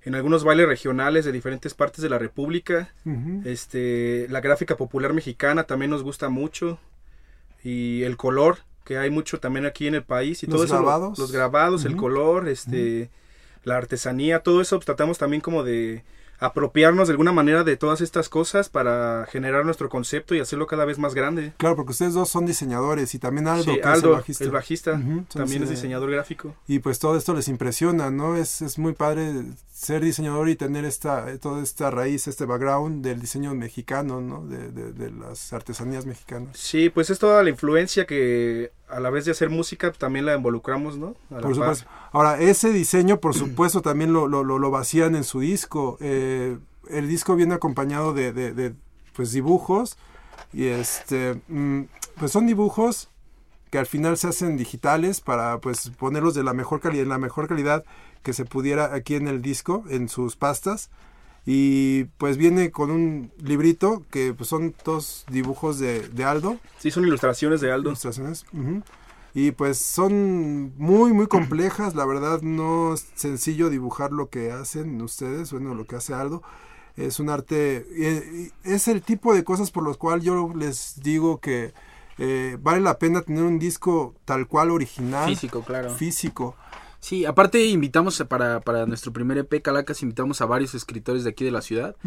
en 0.05 0.15
algunos 0.15 0.43
bailes 0.43 0.67
regionales 0.67 1.23
de 1.25 1.31
diferentes 1.31 1.73
partes 1.73 2.01
de 2.01 2.09
la 2.09 2.19
República. 2.19 2.91
Este, 3.45 4.27
la 4.29 4.41
gráfica 4.41 4.75
popular 4.77 5.13
mexicana 5.13 5.63
también 5.63 5.91
nos 5.91 6.03
gusta 6.03 6.29
mucho. 6.29 6.79
Y 7.63 8.03
el 8.03 8.17
color, 8.17 8.59
que 8.83 8.97
hay 8.97 9.09
mucho 9.09 9.39
también 9.39 9.65
aquí 9.65 9.87
en 9.87 9.95
el 9.95 10.03
país. 10.03 10.43
Y 10.43 10.47
Los 10.47 10.55
todo 10.55 10.65
eso, 10.65 10.73
lo- 10.75 10.81
grabados. 10.81 11.19
los 11.19 11.31
grabados, 11.31 11.85
el 11.85 11.95
color, 11.95 12.47
este, 12.49 13.09
la 13.63 13.77
artesanía, 13.77 14.39
todo 14.39 14.61
eso 14.61 14.75
pues, 14.77 14.85
tratamos 14.85 15.17
también 15.17 15.41
como 15.41 15.63
de 15.63 16.03
apropiarnos 16.39 17.07
de 17.07 17.13
alguna 17.13 17.31
manera 17.31 17.63
de 17.63 17.77
todas 17.77 18.01
estas 18.01 18.27
cosas 18.27 18.67
para 18.67 19.25
generar 19.31 19.63
nuestro 19.63 19.87
concepto 19.87 20.35
y 20.35 20.41
hacerlo 20.41 20.67
cada 20.67 20.83
vez 20.83 20.99
más 20.99 21.13
grande. 21.13 21.53
Claro, 21.55 21.77
porque 21.77 21.91
ustedes 21.93 22.13
dos 22.15 22.27
son 22.29 22.45
diseñadores 22.45 23.15
y 23.15 23.19
también 23.19 23.47
Aldo, 23.47 23.63
Sí, 23.63 23.73
que 23.75 23.79
es 23.79 23.85
Aldo, 23.85 24.09
el 24.09 24.15
bajista. 24.15 24.43
el 24.43 24.51
bajista, 24.51 24.91
también 25.33 25.63
es 25.63 25.69
dise- 25.69 25.75
diseñador 25.75 26.11
gráfico. 26.11 26.53
Y 26.67 26.79
pues 26.79 26.99
todo 26.99 27.15
esto 27.15 27.33
les 27.33 27.47
impresiona, 27.47 28.11
¿no? 28.11 28.35
Es, 28.35 28.61
es 28.61 28.77
muy 28.77 28.91
padre 28.91 29.31
ser 29.83 30.03
diseñador 30.03 30.49
y 30.49 30.55
tener 30.55 30.85
esta, 30.85 31.37
toda 31.39 31.61
esta 31.61 31.91
raíz, 31.91 32.27
este 32.27 32.45
background 32.45 33.03
del 33.03 33.19
diseño 33.19 33.53
mexicano, 33.53 34.21
¿no? 34.21 34.45
De, 34.45 34.71
de- 34.71 34.93
de 34.93 35.11
las 35.11 35.53
artesanías 35.53 36.05
mexicanas. 36.05 36.57
Sí, 36.57 36.89
pues 36.89 37.09
es 37.09 37.19
toda 37.19 37.43
la 37.43 37.49
influencia 37.49 38.05
que 38.05 38.71
a 38.87 38.99
la 38.99 39.09
vez 39.09 39.25
de 39.25 39.31
hacer 39.31 39.49
música 39.49 39.91
también 39.91 40.25
la 40.25 40.35
involucramos, 40.35 40.97
¿no? 40.97 41.15
A 41.29 41.39
Por 41.39 41.41
par. 41.41 41.53
supuesto. 41.55 41.85
Ahora, 42.11 42.39
ese 42.39 42.71
diseño, 42.71 43.19
por 43.19 43.35
supuesto, 43.35 43.81
también 43.81 44.13
lo, 44.13 44.27
lo, 44.27 44.43
lo, 44.43 44.57
lo 44.57 44.71
vacían 44.71 45.15
en 45.15 45.23
su 45.23 45.41
disco. 45.41 45.97
Eh, 45.99 46.57
el 46.89 47.07
disco 47.07 47.35
viene 47.35 47.53
acompañado 47.55 48.13
de, 48.13 48.31
de, 48.33 48.53
de, 48.53 48.73
pues 49.15 49.31
dibujos 49.31 49.97
y 50.51 50.65
este 50.67 51.41
mm, 51.47 51.81
pues 52.19 52.31
son 52.31 52.45
dibujos 52.47 53.09
que 53.71 53.79
al 53.79 53.85
final 53.87 54.17
se 54.17 54.27
hacen 54.27 54.55
digitales 54.57 55.19
para 55.21 55.57
pues 55.59 55.89
ponerlos 55.97 56.35
de 56.35 56.43
la 56.43 56.53
mejor 56.53 56.79
calidad 56.79 57.03
en 57.03 57.09
la 57.09 57.17
mejor 57.17 57.47
calidad 57.47 57.83
que 58.23 58.33
se 58.33 58.45
pudiera 58.45 58.93
aquí 58.95 59.15
en 59.15 59.27
el 59.27 59.41
disco 59.41 59.83
en 59.89 60.09
sus 60.09 60.35
pastas 60.35 60.89
y 61.45 62.05
pues 62.17 62.37
viene 62.37 62.71
con 62.71 62.89
un 62.89 63.31
librito 63.37 64.03
que 64.09 64.33
pues, 64.33 64.47
son 64.49 64.73
dos 64.85 65.25
dibujos 65.29 65.77
de, 65.77 66.07
de 66.09 66.23
Aldo 66.23 66.57
Sí, 66.79 66.89
son 66.89 67.03
ilustraciones 67.05 67.59
de 67.61 67.71
Aldo. 67.71 67.89
ilustraciones. 67.89 68.45
ujú. 68.53 68.81
Y 69.35 69.49
pues 69.51 69.79
son 69.79 70.73
muy, 70.77 71.11
muy 71.11 71.25
complejas. 71.25 71.95
La 71.95 72.05
verdad 72.05 72.41
no 72.43 72.93
es 72.93 73.07
sencillo 73.15 73.71
dibujar 73.71 74.11
lo 74.11 74.29
que 74.29 74.51
hacen 74.51 75.01
ustedes, 75.01 75.51
bueno, 75.51 75.73
lo 75.73 75.85
que 75.87 75.95
hace 75.95 76.13
Aldo. 76.13 76.43
Es 76.95 77.19
un 77.19 77.29
arte, 77.29 77.87
y 77.97 78.51
es 78.69 78.87
el 78.87 79.01
tipo 79.01 79.33
de 79.33 79.43
cosas 79.43 79.71
por 79.71 79.83
los 79.83 79.97
cuales 79.97 80.23
yo 80.23 80.53
les 80.55 81.01
digo 81.01 81.39
que 81.39 81.73
eh, 82.19 82.57
vale 82.61 82.81
la 82.81 82.99
pena 82.99 83.23
tener 83.23 83.41
un 83.41 83.57
disco 83.57 84.13
tal 84.25 84.45
cual 84.47 84.69
original. 84.69 85.27
Físico, 85.29 85.63
claro. 85.63 85.89
Físico. 85.95 86.55
Sí, 87.03 87.25
aparte 87.25 87.65
invitamos 87.65 88.23
para, 88.29 88.61
para 88.61 88.85
nuestro 88.85 89.11
primer 89.11 89.37
EP 89.37 89.61
Calacas, 89.61 90.01
invitamos 90.03 90.39
a 90.39 90.45
varios 90.45 90.73
escritores 90.73 91.25
de 91.25 91.31
aquí 91.31 91.43
de 91.43 91.51
la 91.51 91.61
ciudad. 91.61 91.97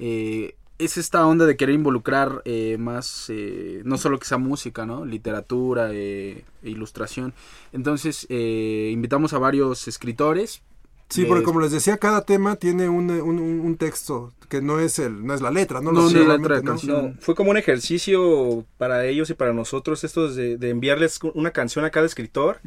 Eh, 0.00 0.56
es 0.78 0.96
esta 0.96 1.24
onda 1.24 1.46
de 1.46 1.56
querer 1.56 1.76
involucrar 1.76 2.42
eh, 2.44 2.76
más, 2.76 3.26
eh, 3.28 3.82
no 3.84 3.96
solo 3.96 4.18
que 4.18 4.26
sea 4.26 4.38
música, 4.38 4.86
¿no? 4.86 5.04
Literatura, 5.04 5.90
eh, 5.92 6.42
e 6.64 6.70
ilustración. 6.70 7.32
Entonces, 7.72 8.26
eh, 8.28 8.90
invitamos 8.92 9.34
a 9.34 9.38
varios 9.38 9.86
escritores. 9.86 10.62
Sí, 11.10 11.20
Les- 11.22 11.28
porque 11.28 11.44
como 11.44 11.60
les 11.60 11.70
decía, 11.70 11.98
cada 11.98 12.22
tema 12.22 12.56
tiene 12.56 12.88
un, 12.88 13.08
un- 13.10 13.38
un- 13.38 13.60
un 13.60 13.76
texto 13.76 14.32
que 14.48 14.60
no 14.62 14.80
es 14.80 14.98
el 14.98 15.24
no 15.24 15.32
es 15.34 15.40
la 15.42 15.50
letra, 15.52 15.80
¿no? 15.80 15.92
No, 15.92 16.00
Lo 16.00 16.02
no 16.04 16.10
sé, 16.10 16.22
es 16.22 16.26
la 16.26 16.36
letra 16.38 16.56
de 16.56 16.62
¿no? 16.62 16.70
canción. 16.72 17.06
No, 17.10 17.14
fue 17.20 17.36
como 17.36 17.50
un 17.52 17.56
ejercicio 17.56 18.64
para 18.78 19.06
ellos 19.06 19.30
y 19.30 19.34
para 19.34 19.52
nosotros 19.52 20.02
esto 20.02 20.28
de, 20.32 20.56
de 20.56 20.70
enviarles 20.70 21.20
una 21.34 21.52
canción 21.52 21.84
a 21.84 21.90
cada 21.90 22.06
escritor. 22.06 22.60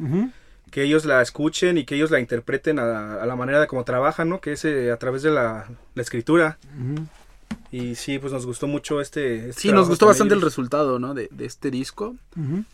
Que 0.70 0.82
ellos 0.82 1.04
la 1.04 1.22
escuchen 1.22 1.78
y 1.78 1.84
que 1.84 1.94
ellos 1.94 2.10
la 2.10 2.20
interpreten 2.20 2.78
a, 2.78 3.22
a 3.22 3.26
la 3.26 3.36
manera 3.36 3.60
de 3.60 3.66
cómo 3.66 3.84
trabajan, 3.84 4.28
¿no? 4.28 4.40
Que 4.40 4.52
es 4.52 4.64
eh, 4.64 4.90
a 4.90 4.96
través 4.96 5.22
de 5.22 5.30
la, 5.30 5.68
la 5.94 6.02
escritura. 6.02 6.58
Y 7.70 7.96
sí, 7.96 8.18
pues 8.20 8.32
nos 8.32 8.46
gustó 8.46 8.68
mucho 8.68 9.00
este... 9.00 9.48
este 9.48 9.60
Sí, 9.62 9.72
nos 9.72 9.88
gustó 9.88 10.06
bastante 10.06 10.34
el 10.34 10.40
resultado, 10.40 10.98
¿no? 11.00 11.12
De, 11.12 11.28
de 11.32 11.44
este 11.44 11.70
disco. 11.70 12.14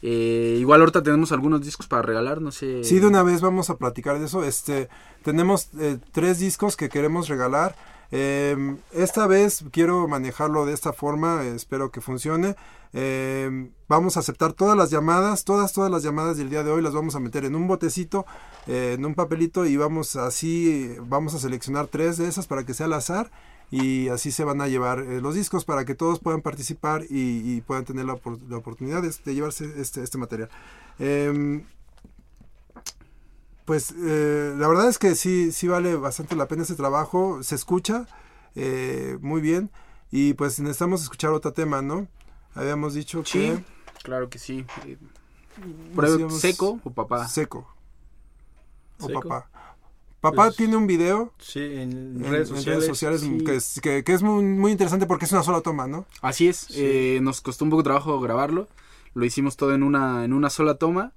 Eh, 0.02 0.56
igual 0.60 0.80
ahorita 0.80 1.02
tenemos 1.02 1.32
algunos 1.32 1.62
discos 1.62 1.86
para 1.86 2.02
regalar, 2.02 2.40
no 2.42 2.52
sé. 2.52 2.84
Sí, 2.84 2.98
de 3.00 3.06
una 3.06 3.22
vez 3.22 3.40
vamos 3.40 3.70
a 3.70 3.76
platicar 3.76 4.18
de 4.18 4.26
eso. 4.26 4.44
Este, 4.44 4.88
tenemos 5.22 5.68
eh, 5.78 5.98
tres 6.12 6.38
discos 6.38 6.76
que 6.76 6.90
queremos 6.90 7.28
regalar. 7.28 7.74
Eh, 8.12 8.76
esta 8.92 9.26
vez 9.26 9.64
quiero 9.70 10.06
manejarlo 10.08 10.66
de 10.66 10.74
esta 10.74 10.92
forma, 10.92 11.44
eh, 11.44 11.54
espero 11.54 11.90
que 11.90 12.00
funcione. 12.00 12.56
Eh, 12.92 13.70
vamos 13.88 14.16
a 14.16 14.20
aceptar 14.20 14.52
todas 14.52 14.76
las 14.76 14.90
llamadas, 14.90 15.44
todas, 15.44 15.72
todas 15.72 15.90
las 15.90 16.02
llamadas 16.02 16.36
del 16.36 16.50
día 16.50 16.64
de 16.64 16.70
hoy 16.72 16.82
las 16.82 16.94
vamos 16.94 17.14
a 17.14 17.20
meter 17.20 17.44
en 17.44 17.54
un 17.54 17.68
botecito, 17.68 18.26
eh, 18.66 18.94
en 18.98 19.04
un 19.04 19.14
papelito 19.14 19.64
y 19.66 19.76
vamos 19.76 20.16
así, 20.16 20.96
vamos 21.06 21.34
a 21.34 21.38
seleccionar 21.38 21.86
tres 21.86 22.16
de 22.16 22.28
esas 22.28 22.46
para 22.46 22.64
que 22.64 22.74
sea 22.74 22.86
al 22.86 22.94
azar 22.94 23.30
y 23.70 24.08
así 24.08 24.32
se 24.32 24.42
van 24.42 24.60
a 24.60 24.66
llevar 24.66 25.00
eh, 25.00 25.20
los 25.20 25.36
discos 25.36 25.64
para 25.64 25.84
que 25.84 25.94
todos 25.94 26.18
puedan 26.18 26.42
participar 26.42 27.04
y, 27.08 27.60
puedan 27.62 27.84
tener 27.84 28.06
la, 28.06 28.14
opor- 28.14 28.40
la 28.48 28.56
oportunidad 28.56 29.02
de, 29.02 29.34
llevarse 29.34 29.72
este, 29.76 30.02
este 30.02 30.18
material. 30.18 30.50
Em, 30.98 31.64
pues 33.64 33.94
eh, 33.96 34.54
la 34.58 34.66
verdad 34.66 34.88
es 34.88 34.98
que 34.98 35.14
sí, 35.14 35.52
sí 35.52 35.68
vale 35.68 35.94
bastante 35.94 36.34
la 36.34 36.48
pena 36.48 36.64
ese 36.64 36.74
trabajo, 36.74 37.42
se 37.44 37.54
escucha 37.54 38.06
muy 39.20 39.40
bien 39.40 39.70
y 40.10 40.34
pues 40.34 40.58
necesitamos 40.58 41.02
escuchar 41.02 41.30
otro 41.30 41.52
tema, 41.52 41.80
¿no? 41.82 42.08
Habíamos 42.54 42.94
dicho 42.94 43.22
Sí, 43.24 43.38
que... 43.40 43.64
claro 44.02 44.28
que 44.28 44.38
sí. 44.38 44.64
Eh, 44.86 44.96
ahí, 45.94 46.12
decíamos 46.12 46.40
¿Seco 46.40 46.80
o 46.84 46.90
papá? 46.90 47.26
Seco. 47.28 47.66
O 49.00 49.06
Seco. 49.06 49.20
papá. 49.20 49.50
Papá 50.20 50.44
Pues, 50.46 50.56
tiene 50.56 50.76
un 50.76 50.86
video 50.86 51.32
Sí, 51.38 51.60
en, 51.60 52.22
en, 52.22 52.24
redes 52.30 52.50
en 52.50 52.56
sociales. 52.56 52.66
redes 52.80 52.86
sociales 52.86 53.20
sí. 53.22 53.38
que, 53.44 53.56
es, 53.56 53.80
que, 53.82 54.04
que 54.04 54.12
es 54.12 54.22
muy, 54.22 54.42
muy 54.44 54.70
interesante 54.72 55.06
porque 55.06 55.24
es 55.24 55.32
una 55.32 55.42
sola 55.42 55.62
toma, 55.62 55.86
¿no? 55.86 56.04
Así 56.20 56.46
es, 56.48 56.66
eh, 56.74 57.20
nos 57.22 57.40
costó 57.40 57.64
un 57.64 57.70
poco 57.70 57.82
de 57.82 57.84
trabajo 57.84 58.20
grabarlo, 58.20 58.68
lo 59.14 59.24
hicimos 59.24 59.56
todo 59.56 59.74
en 59.74 59.82
una, 59.82 60.24
en 60.24 60.32
una 60.34 60.50
sola 60.50 60.74
toma. 60.74 61.12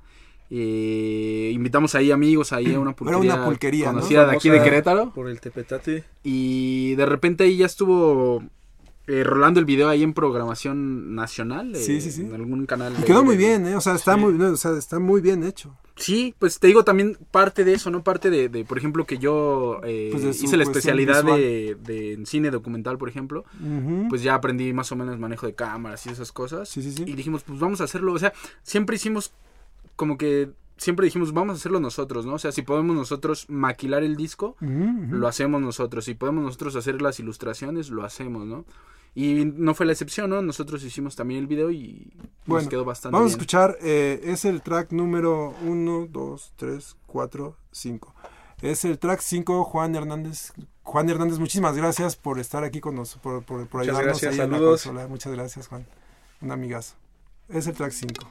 eh, 0.50 1.52
invitamos 1.54 1.96
ahí 1.96 2.12
amigos, 2.12 2.54
ahí 2.54 2.74
a 2.74 2.80
una 2.80 2.92
Era 2.96 2.96
pulquería, 2.96 3.34
una 3.36 3.46
pulquería, 3.46 3.86
¿no? 3.88 3.94
conocida 3.96 4.26
de 4.26 4.36
aquí 4.38 4.50
de 4.50 4.64
Querétaro. 4.64 5.12
Por 5.12 5.28
el 5.30 5.42
Tepetate. 5.42 6.06
Y 6.24 6.96
de 6.96 7.06
repente 7.06 7.44
ahí 7.44 7.58
ya 7.58 7.66
estuvo 7.66 8.42
eh, 9.08 9.24
rolando 9.24 9.60
el 9.60 9.66
video 9.66 9.90
ahí 9.90 10.02
en 10.04 10.14
programación 10.14 11.14
nacional. 11.16 11.76
eh, 11.76 11.80
Sí, 11.80 12.00
sí, 12.02 12.12
sí. 12.12 12.22
En 12.22 12.34
algún 12.34 12.66
canal. 12.66 12.94
Y 12.94 13.02
de- 13.02 13.06
quedó 13.06 13.24
muy 13.24 13.36
bien, 13.38 13.68
¿eh? 13.68 13.76
O 13.76 13.82
sea, 13.82 13.96
está, 13.96 14.16
Sí. 14.16 14.20
muy, 14.22 14.34
no, 14.34 14.48
o 14.52 14.58
sea, 14.58 14.72
está 14.78 15.00
muy 15.00 15.22
bien 15.22 15.44
hecho. 15.44 15.76
Sí, 15.96 16.34
pues 16.40 16.58
te 16.60 16.66
digo 16.68 16.84
también 16.84 17.18
parte 17.30 17.64
de 17.64 17.74
eso, 17.74 17.92
¿no? 17.92 18.04
Parte 18.04 18.30
de, 18.32 18.50
de, 18.50 18.66
por 18.66 18.78
ejemplo, 18.80 19.06
que 19.06 19.20
yo 19.20 19.80
eh, 19.84 20.10
Pues 20.12 20.42
hice 20.42 20.58
la 20.58 20.64
especialidad 20.64 21.24
de, 21.24 21.78
de 21.84 22.20
cine 22.26 22.50
documental, 22.50 22.98
por 22.98 23.10
ejemplo. 23.10 23.46
Pues 24.10 24.24
ya 24.24 24.34
aprendí 24.36 24.74
más 24.74 24.92
o 24.92 24.96
menos 24.96 25.20
manejo 25.20 25.46
de 25.46 25.54
cámaras 25.54 26.06
y 26.08 26.10
esas 26.10 26.32
cosas. 26.32 26.68
Sí, 26.70 26.82
sí, 26.82 26.92
sí. 26.94 27.04
Y 27.06 27.14
dijimos, 27.14 27.44
pues 27.44 27.60
vamos 27.60 27.80
a 27.82 27.84
hacerlo. 27.84 28.14
O 28.14 28.20
sea, 28.20 28.34
siempre 28.64 28.96
hicimos 28.96 29.34
como 29.96 30.18
que. 30.18 30.50
Siempre 30.78 31.06
dijimos, 31.06 31.34
vamos 31.34 31.54
a 31.54 31.58
hacerlo 31.58 31.80
nosotros, 31.80 32.26
¿no? 32.26 32.34
O 32.34 32.40
sea, 32.40 32.52
si 32.52 32.62
podemos 32.64 32.96
nosotros 32.96 33.46
maquilar 33.50 34.04
el 34.04 34.16
disco, 34.16 34.56
Ujú, 34.62 34.72
ujú. 34.72 35.16
lo 35.16 35.28
hacemos 35.28 35.62
nosotros. 35.62 36.06
Si 36.06 36.14
podemos 36.16 36.44
nosotros 36.44 36.76
hacer 36.76 37.02
las 37.02 37.20
ilustraciones, 37.20 37.90
lo 37.90 38.04
hacemos, 38.04 38.46
¿no? 38.46 38.66
Y 39.16 39.46
no 39.46 39.76
fue 39.76 39.86
la 39.86 39.92
excepción, 39.92 40.32
¿no? 40.32 40.42
Nosotros 40.42 40.84
hicimos 40.84 41.16
también 41.16 41.40
el 41.42 41.48
video 41.48 41.70
y 41.70 42.12
Bueno, 42.48 42.64
nos 42.64 42.70
quedó 42.70 42.84
bastante 42.86 43.14
Vamos 43.14 43.28
a 43.28 43.36
bien. 43.36 43.40
escuchar, 43.40 43.78
eh, 43.82 44.20
es 44.24 44.44
el 44.46 44.64
track 44.64 44.92
número 44.92 45.54
1, 45.64 46.08
2, 46.10 46.54
3, 46.56 46.98
4, 47.06 47.56
5. 47.72 48.16
Es 48.64 48.84
el 48.86 48.98
track 48.98 49.20
5, 49.22 49.64
Juan 49.66 49.94
Hernández. 49.96 50.54
Juan 50.82 51.10
Hernández, 51.10 51.38
muchísimas 51.38 51.78
gracias 51.78 52.16
por 52.16 52.40
estar 52.40 52.64
aquí 52.64 52.80
con 52.82 52.96
nosotros, 52.96 53.22
por, 53.22 53.44
por, 53.44 53.68
por 53.68 53.82
Muchas 53.82 53.96
ayudarnos 53.96 54.22
gracias, 54.22 54.34
ahí 54.34 54.40
en 54.46 54.52
la 54.52 54.58
saludos. 54.58 54.84
consola. 54.84 55.08
Muchas 55.08 55.32
gracias, 55.34 55.68
Juan. 55.68 55.86
Un 56.42 56.52
amigazo. 56.52 56.96
Es 57.50 57.68
el 57.68 57.76
track 57.76 57.92
5. 57.92 58.28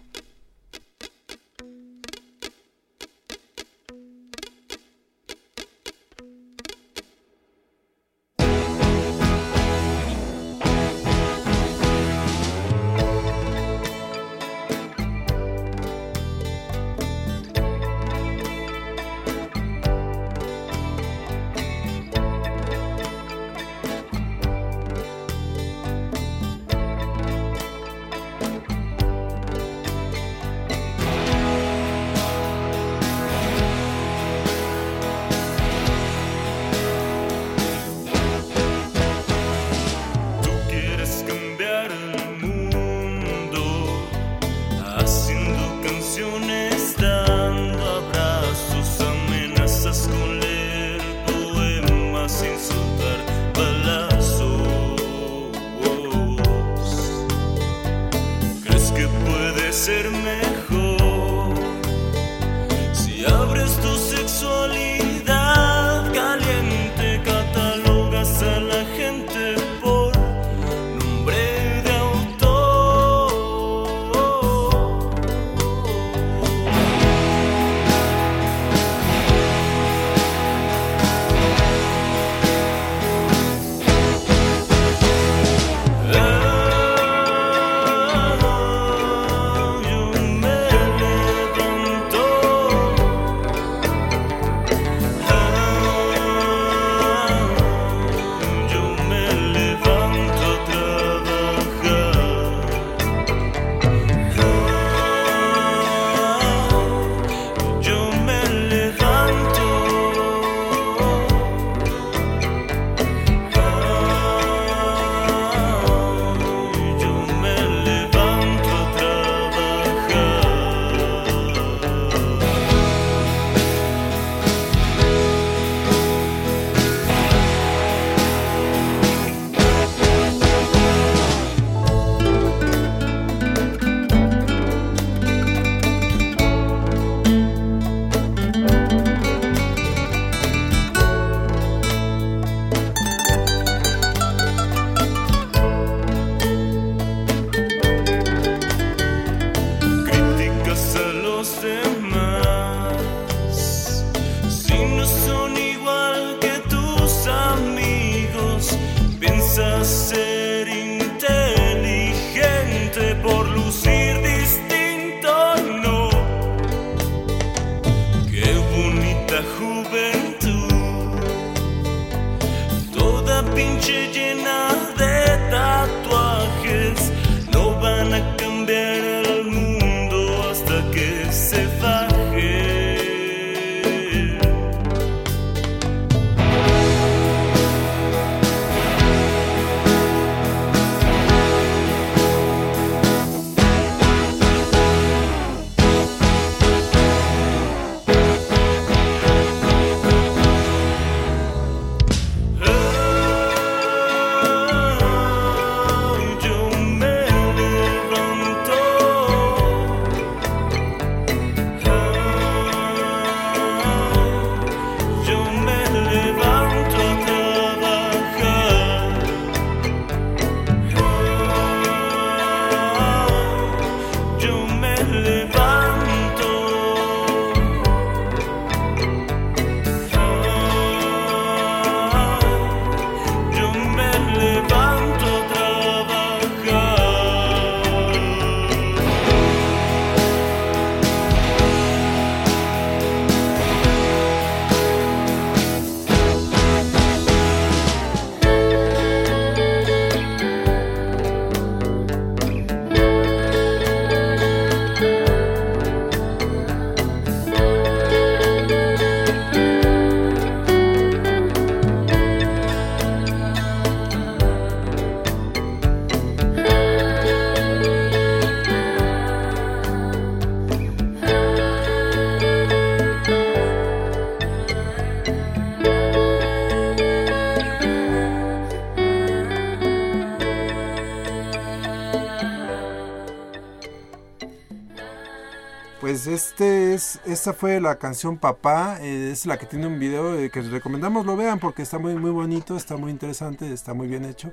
Esta 287.33 287.53
fue 287.53 287.81
la 287.81 287.99
canción 287.99 288.39
Papá, 288.39 288.99
eh, 289.01 289.31
es 289.33 289.47
la 289.47 289.59
que 289.59 289.67
tiene 289.67 289.87
un 289.87 289.99
video 289.99 290.39
eh, 290.39 290.51
que 290.51 290.61
les 290.63 290.71
recomendamos 290.71 291.27
lo 291.27 291.37
vean 291.37 291.59
porque 291.59 291.83
está 291.83 291.99
muy 291.99 292.15
muy 292.15 292.31
bonito, 292.31 292.77
está 292.77 292.97
muy 292.97 293.11
interesante, 293.11 293.73
está 293.73 293.95
muy 293.95 294.07
bien 294.07 294.25
hecho 294.25 294.53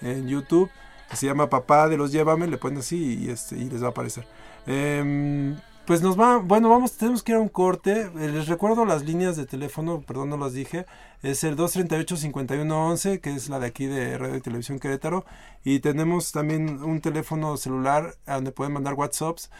en 0.00 0.26
YouTube. 0.28 0.70
Se 1.12 1.26
llama 1.26 1.50
Papá 1.50 1.88
de 1.88 1.96
los 1.96 2.10
Llévame, 2.12 2.46
le 2.46 2.58
ponen 2.58 2.78
así 2.78 3.24
y, 3.24 3.30
este, 3.30 3.56
y 3.56 3.68
les 3.68 3.82
va 3.82 3.88
a 3.88 3.90
aparecer. 3.90 4.26
Em, 4.66 5.56
pues 5.86 6.00
nos 6.00 6.18
va, 6.18 6.38
bueno, 6.38 6.70
vamos, 6.70 6.96
tenemos 6.96 7.22
que 7.22 7.32
ir 7.32 7.36
a 7.36 7.40
un 7.40 7.50
corte. 7.50 8.10
Eh, 8.18 8.30
Les 8.32 8.48
recuerdo 8.48 8.86
las 8.86 9.04
líneas 9.04 9.36
de 9.36 9.44
teléfono, 9.44 10.00
perdón, 10.00 10.30
no 10.30 10.38
las 10.38 10.54
dije. 10.54 10.86
Es 11.22 11.44
el 11.44 11.56
238-5111, 11.56 13.20
que 13.20 13.34
es 13.34 13.50
la 13.50 13.58
de 13.58 13.66
aquí 13.66 13.86
de 13.86 14.16
Radio 14.16 14.36
y 14.36 14.40
Televisión 14.40 14.78
Querétaro. 14.78 15.26
Y 15.62 15.80
tenemos 15.80 16.32
también 16.32 16.82
un 16.82 17.00
teléfono 17.00 17.56
celular 17.58 18.14
a 18.26 18.36
donde 18.36 18.50
pueden 18.50 18.72
mandar 18.72 18.94
WhatsApps 18.94 19.50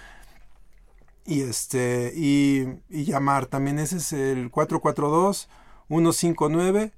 y 1.27 1.41
este 1.43 2.13
y, 2.15 2.67
y 2.91 3.05
llamar. 3.05 3.47
También 3.47 3.79
ese 3.79 3.97
es 3.99 4.13
el 4.13 4.51
442 4.51 5.49
159 5.89 6.93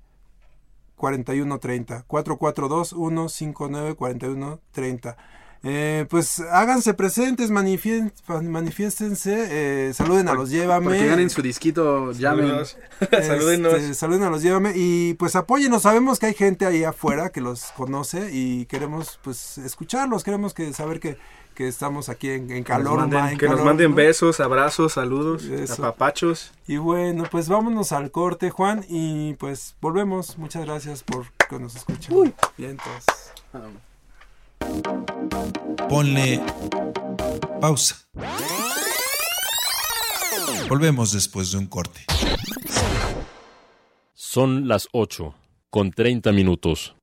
4130. 0.97 2.05
442 2.07 2.89
159 2.89 3.95
4130. 3.95 5.17
Eh, 5.69 6.07
pues 6.11 6.39
háganse 6.41 6.95
presentes, 6.95 7.51
manifien- 7.51 8.13
manifiéstense, 8.43 9.89
eh, 9.89 9.95
saluden 9.95 10.29
a 10.29 10.35
los 10.35 10.51
llévame. 10.51 10.87
Para 10.87 10.99
que 10.99 11.07
ganen 11.09 11.31
su 11.31 11.43
disquito, 11.43 12.13
llamen. 12.13 12.53
Este, 13.01 13.23
Salúdenos. 13.25 13.97
saluden 13.97 14.23
a 14.23 14.31
los 14.31 14.43
llévame 14.43 14.73
y 14.77 15.15
pues 15.15 15.35
apóyenos. 15.35 15.83
Sabemos 15.83 16.19
que 16.21 16.27
hay 16.27 16.35
gente 16.35 16.67
ahí 16.67 16.85
afuera 16.85 17.31
que 17.31 17.41
los 17.41 17.73
conoce 17.73 18.31
y 18.33 18.67
queremos 18.67 19.19
pues 19.25 19.59
escucharlos. 19.59 20.23
Queremos 20.23 20.55
que 20.55 20.73
saber 20.73 21.01
que, 21.01 21.17
que 21.57 21.67
estamos 21.67 22.11
aquí 22.11 22.31
en, 22.31 22.63
calor. 22.63 22.99
ma, 22.99 23.07
manden, 23.07 23.33
en 23.33 23.39
que 23.39 23.49
nos 23.49 23.65
manden 23.65 23.91
¿no? 23.91 23.97
besos, 23.97 24.39
abrazos, 24.41 24.93
saludos, 24.93 25.45
Eso. 25.45 25.83
apapachos. 25.83 26.53
Y 26.69 26.77
bueno, 26.77 27.25
pues 27.31 27.49
vámonos 27.49 27.93
al 27.93 28.11
corte, 28.11 28.51
Juan, 28.51 28.85
y 28.89 29.35
pues 29.35 29.75
volvemos. 29.81 30.37
Muchas 30.39 30.67
gracias 30.67 31.03
por 31.03 31.27
que 31.49 31.59
nos 31.59 31.75
escuchen. 31.75 32.35
Bien, 32.59 32.79
entonces. 32.79 33.33
Ponle 35.89 36.43
pausa. 37.61 37.97
Volvemos 40.69 41.13
después 41.13 41.53
de 41.53 41.59
un 41.59 41.67
corte. 41.67 42.01
Son 44.13 44.69
las 44.69 44.89
8, 44.93 45.35
con 45.71 45.91
30 45.91 46.33
minutos. 46.33 46.96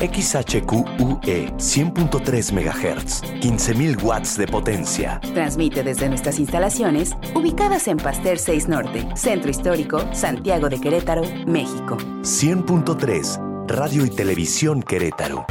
XHQUE 0.00 1.52
100.3 1.56 2.52
MHz, 2.52 3.22
15.000 3.40 4.02
watts 4.02 4.36
de 4.36 4.46
potencia. 4.46 5.20
Transmite 5.34 5.82
desde 5.82 6.08
nuestras 6.08 6.38
instalaciones 6.38 7.14
ubicadas 7.34 7.86
en 7.88 7.98
Pasteur 7.98 8.38
6 8.38 8.68
Norte, 8.68 9.06
Centro 9.14 9.50
Histórico, 9.50 10.02
Santiago 10.12 10.68
de 10.68 10.80
Querétaro, 10.80 11.22
México. 11.46 11.96
100.3 12.22 13.66
Radio 13.68 14.04
y 14.04 14.10
Televisión 14.10 14.82
Querétaro. 14.82 15.46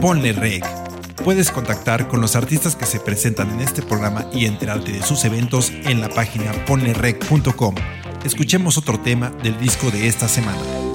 Ponle 0.00 0.32
Rec. 0.32 0.64
Puedes 1.24 1.50
contactar 1.50 2.08
con 2.08 2.20
los 2.20 2.36
artistas 2.36 2.76
que 2.76 2.86
se 2.86 3.00
presentan 3.00 3.50
en 3.50 3.60
este 3.60 3.82
programa 3.82 4.26
y 4.32 4.46
enterarte 4.46 4.92
de 4.92 5.02
sus 5.02 5.24
eventos 5.24 5.70
en 5.70 6.00
la 6.00 6.08
página 6.08 6.52
ponlerec.com. 6.66 7.74
Escuchemos 8.24 8.78
otro 8.78 8.98
tema 9.00 9.30
del 9.42 9.58
disco 9.58 9.90
de 9.90 10.06
esta 10.08 10.28
semana. 10.28 10.91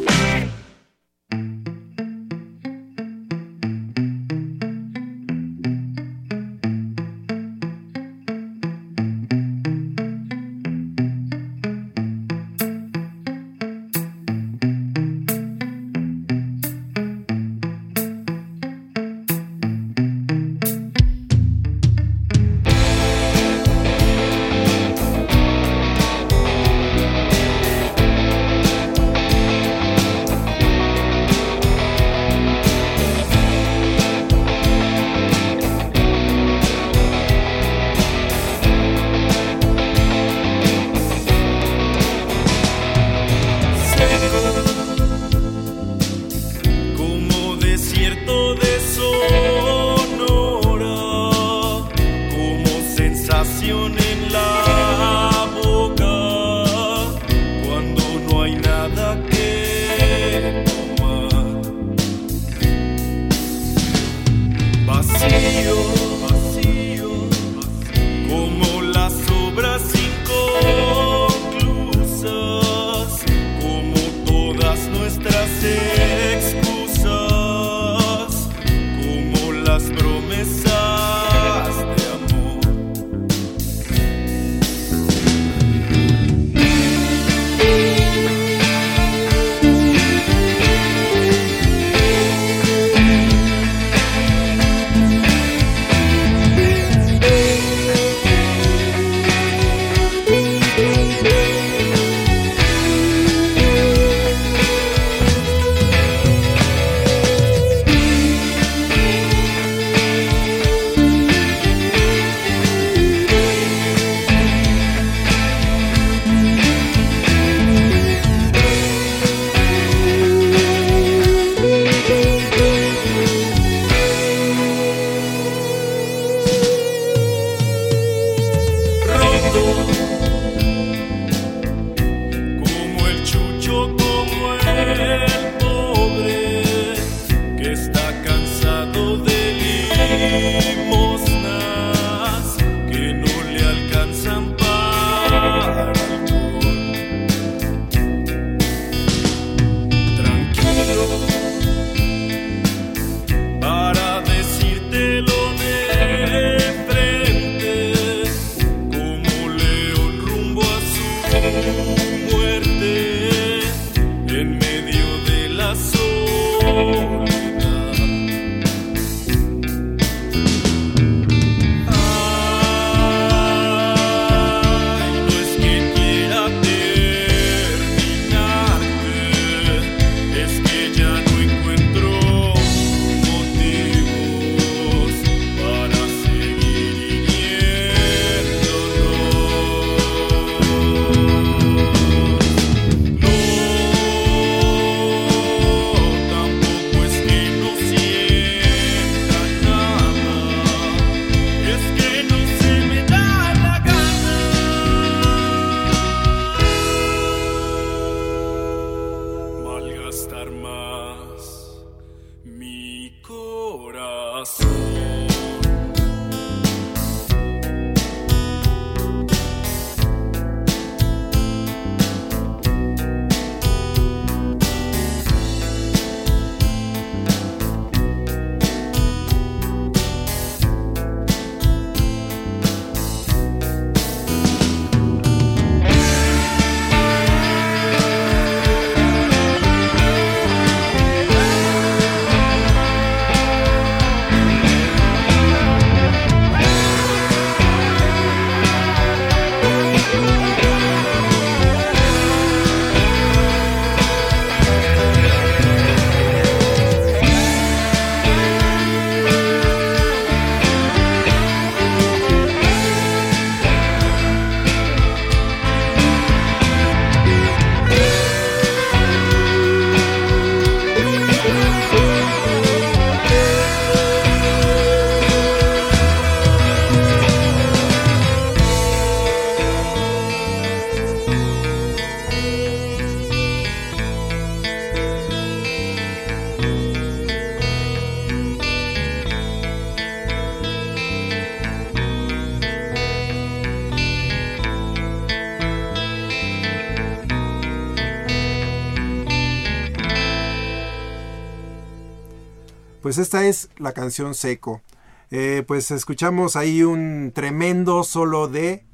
Pues 303.18 303.26
esta 303.30 303.48
es 303.48 303.72
la 303.80 303.94
canción 303.94 304.36
Seco. 304.36 304.84
Eh, 305.32 305.64
pues 305.66 305.90
escuchamos 305.90 306.56
ahí 306.56 306.84
un 306.84 307.32
tremendo 307.34 308.04
solo 308.04 308.48
de, 308.48 308.86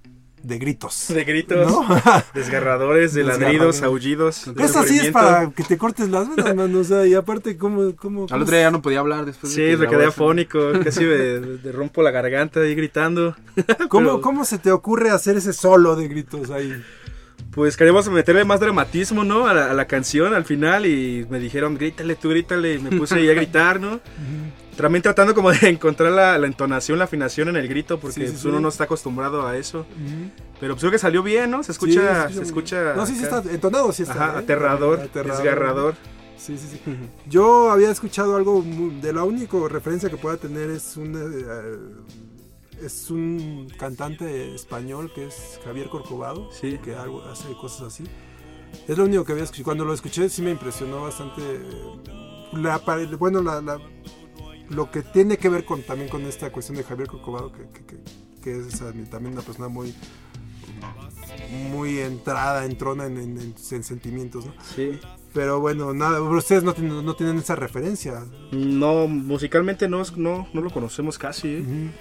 de 0.41 0.59
gritos. 0.59 1.07
De 1.09 1.25
gritos, 1.25 1.69
¿No? 1.69 1.85
desgarradores, 2.33 3.13
de 3.13 3.25
ladridos, 3.25 3.81
aullidos. 3.81 4.47
Esa 4.57 4.83
sí 4.83 4.97
es 4.97 5.11
para 5.11 5.51
que 5.51 5.65
te 5.65 5.77
cortes 5.77 6.07
las 6.07 6.33
venas, 6.33 6.55
mano. 6.55 6.79
O 6.79 6.83
sea, 6.85 7.05
y 7.05 7.15
aparte, 7.15 7.57
¿cómo? 7.57 7.93
cómo 7.97 8.25
Al 8.29 8.43
otro 8.43 8.55
día 8.55 8.67
ya 8.67 8.71
no 8.71 8.81
podía 8.81 9.01
hablar 9.01 9.25
después 9.25 9.53
de 9.53 9.71
Sí, 9.71 9.77
me 9.77 9.89
quedé 9.89 10.05
afónico, 10.05 10.71
casi 10.81 11.03
me, 11.03 11.39
me 11.61 11.71
rompo 11.73 12.01
la 12.01 12.11
garganta 12.11 12.61
ahí 12.61 12.75
gritando. 12.75 13.35
¿Cómo, 13.89 14.05
Pero, 14.05 14.21
¿Cómo 14.21 14.45
se 14.45 14.57
te 14.57 14.71
ocurre 14.71 15.09
hacer 15.09 15.35
ese 15.35 15.51
solo 15.51 15.97
de 15.97 16.07
gritos 16.07 16.49
ahí? 16.49 16.81
Pues 17.53 17.77
queríamos 17.77 18.09
meterle 18.09 18.45
más 18.45 18.59
dramatismo, 18.59 19.23
¿no? 19.23 19.45
A 19.47 19.53
la, 19.53 19.69
a 19.71 19.73
la 19.73 19.85
canción 19.85 20.33
al 20.33 20.43
final 20.45 20.85
y 20.87 21.25
me 21.29 21.39
dijeron, 21.39 21.75
grítale, 21.77 22.15
tú 22.15 22.29
grítale, 22.29 22.75
y 22.75 22.79
me 22.79 22.89
puse 22.97 23.15
ahí 23.15 23.29
a 23.29 23.33
gritar, 23.33 23.79
¿no? 23.79 23.99
También 24.75 25.03
tratando 25.03 25.35
como 25.35 25.51
de 25.51 25.57
encontrar 25.69 26.11
la, 26.11 26.37
la 26.39 26.47
entonación, 26.47 26.97
la 26.97 27.05
afinación 27.05 27.49
en 27.49 27.57
el 27.57 27.67
grito, 27.67 27.99
porque 27.99 28.15
Sí, 28.15 28.21
sí, 28.21 28.27
pues, 28.31 28.41
sí. 28.41 28.47
uno 28.47 28.59
no 28.59 28.69
está 28.69 28.85
acostumbrado 28.85 29.45
a 29.45 29.55
eso. 29.55 29.85
Pero 30.59 30.73
pues 30.73 30.81
creo 30.81 30.91
que 30.91 30.97
salió 30.97 31.21
bien, 31.21 31.51
¿no? 31.51 31.61
Se 31.61 31.73
escucha, 31.73 32.27
se 32.29 32.41
escucha... 32.41 32.95
No, 32.95 33.05
sí, 33.05 33.15
sí 33.15 33.23
está 33.23 33.43
entonado, 33.47 33.91
sí 33.91 34.01
está. 34.01 34.13
Ajá, 34.29 34.35
¿eh? 34.37 34.39
aterrador, 34.39 34.99
Aterrador. 35.01 35.43
desgarrador. 35.43 35.95
Sí, 36.37 36.57
sí, 36.57 36.67
sí. 36.71 36.81
Yo 37.29 37.69
había 37.71 37.91
escuchado 37.91 38.35
algo 38.35 38.65
de 38.99 39.13
la 39.13 39.23
única 39.23 39.57
referencia 39.69 40.09
que 40.09 40.17
pueda 40.17 40.37
tener 40.37 40.71
es 40.71 40.97
un 40.97 41.15
eh, 41.15 41.45
es 42.85 43.09
un 43.11 43.67
cantante 43.77 44.53
español 44.55 45.11
que 45.13 45.27
es 45.27 45.59
Javier 45.63 45.89
Corcovado, 45.89 46.49
Sí. 46.51 46.77
que 46.83 46.95
algo, 46.95 47.21
hace 47.23 47.53
cosas 47.53 47.87
así. 47.93 48.03
Es 48.87 48.97
lo 48.97 49.05
único 49.05 49.23
que 49.25 49.31
había 49.33 49.43
escuchado. 49.43 49.65
Cuando 49.65 49.85
lo 49.85 49.93
escuché 49.93 50.29
sí 50.29 50.41
me 50.41 50.51
impresionó 50.51 51.01
bastante. 51.03 51.41
La, 52.53 52.79
pare- 52.79 53.05
bueno, 53.15 53.41
la, 53.41 53.61
la- 53.61 53.79
lo 54.69 54.89
que 54.91 55.01
tiene 55.01 55.37
que 55.37 55.49
ver 55.49 55.65
con 55.65 55.81
también 55.83 56.09
con 56.09 56.23
esta 56.23 56.51
cuestión 56.51 56.77
de 56.77 56.83
Javier 56.83 57.07
Corcovado, 57.07 57.51
que, 57.51 57.67
que- 57.69 57.85
que- 57.85 58.03
que 58.41 58.59
es 58.59 58.73
o 58.73 58.77
sea, 58.77 58.93
también 59.09 59.33
una 59.33 59.41
persona 59.43 59.67
muy 59.67 59.93
muy 61.71 61.99
entrada, 61.99 62.65
entrona 62.65 63.05
en, 63.05 63.17
en- 63.17 63.37
en- 63.39 63.55
en 63.71 63.83
sentimientos, 63.83 64.45
¿no? 64.45 64.53
Sí. 64.75 64.99
Pero 65.33 65.59
bueno, 65.59 65.93
nada, 65.93 66.21
ustedes 66.21 66.63
no 66.63 66.73
tienen, 66.73 67.03
no 67.05 67.15
tienen 67.15 67.37
esa 67.37 67.55
referencia. 67.55 68.23
No, 68.51 69.07
musicalmente 69.07 69.87
no, 69.89 70.03
no, 70.15 70.47
no 70.53 70.61
lo 70.61 70.69
conocemos 70.69 71.17
casi, 71.17 71.47
¿eh? 71.55 71.91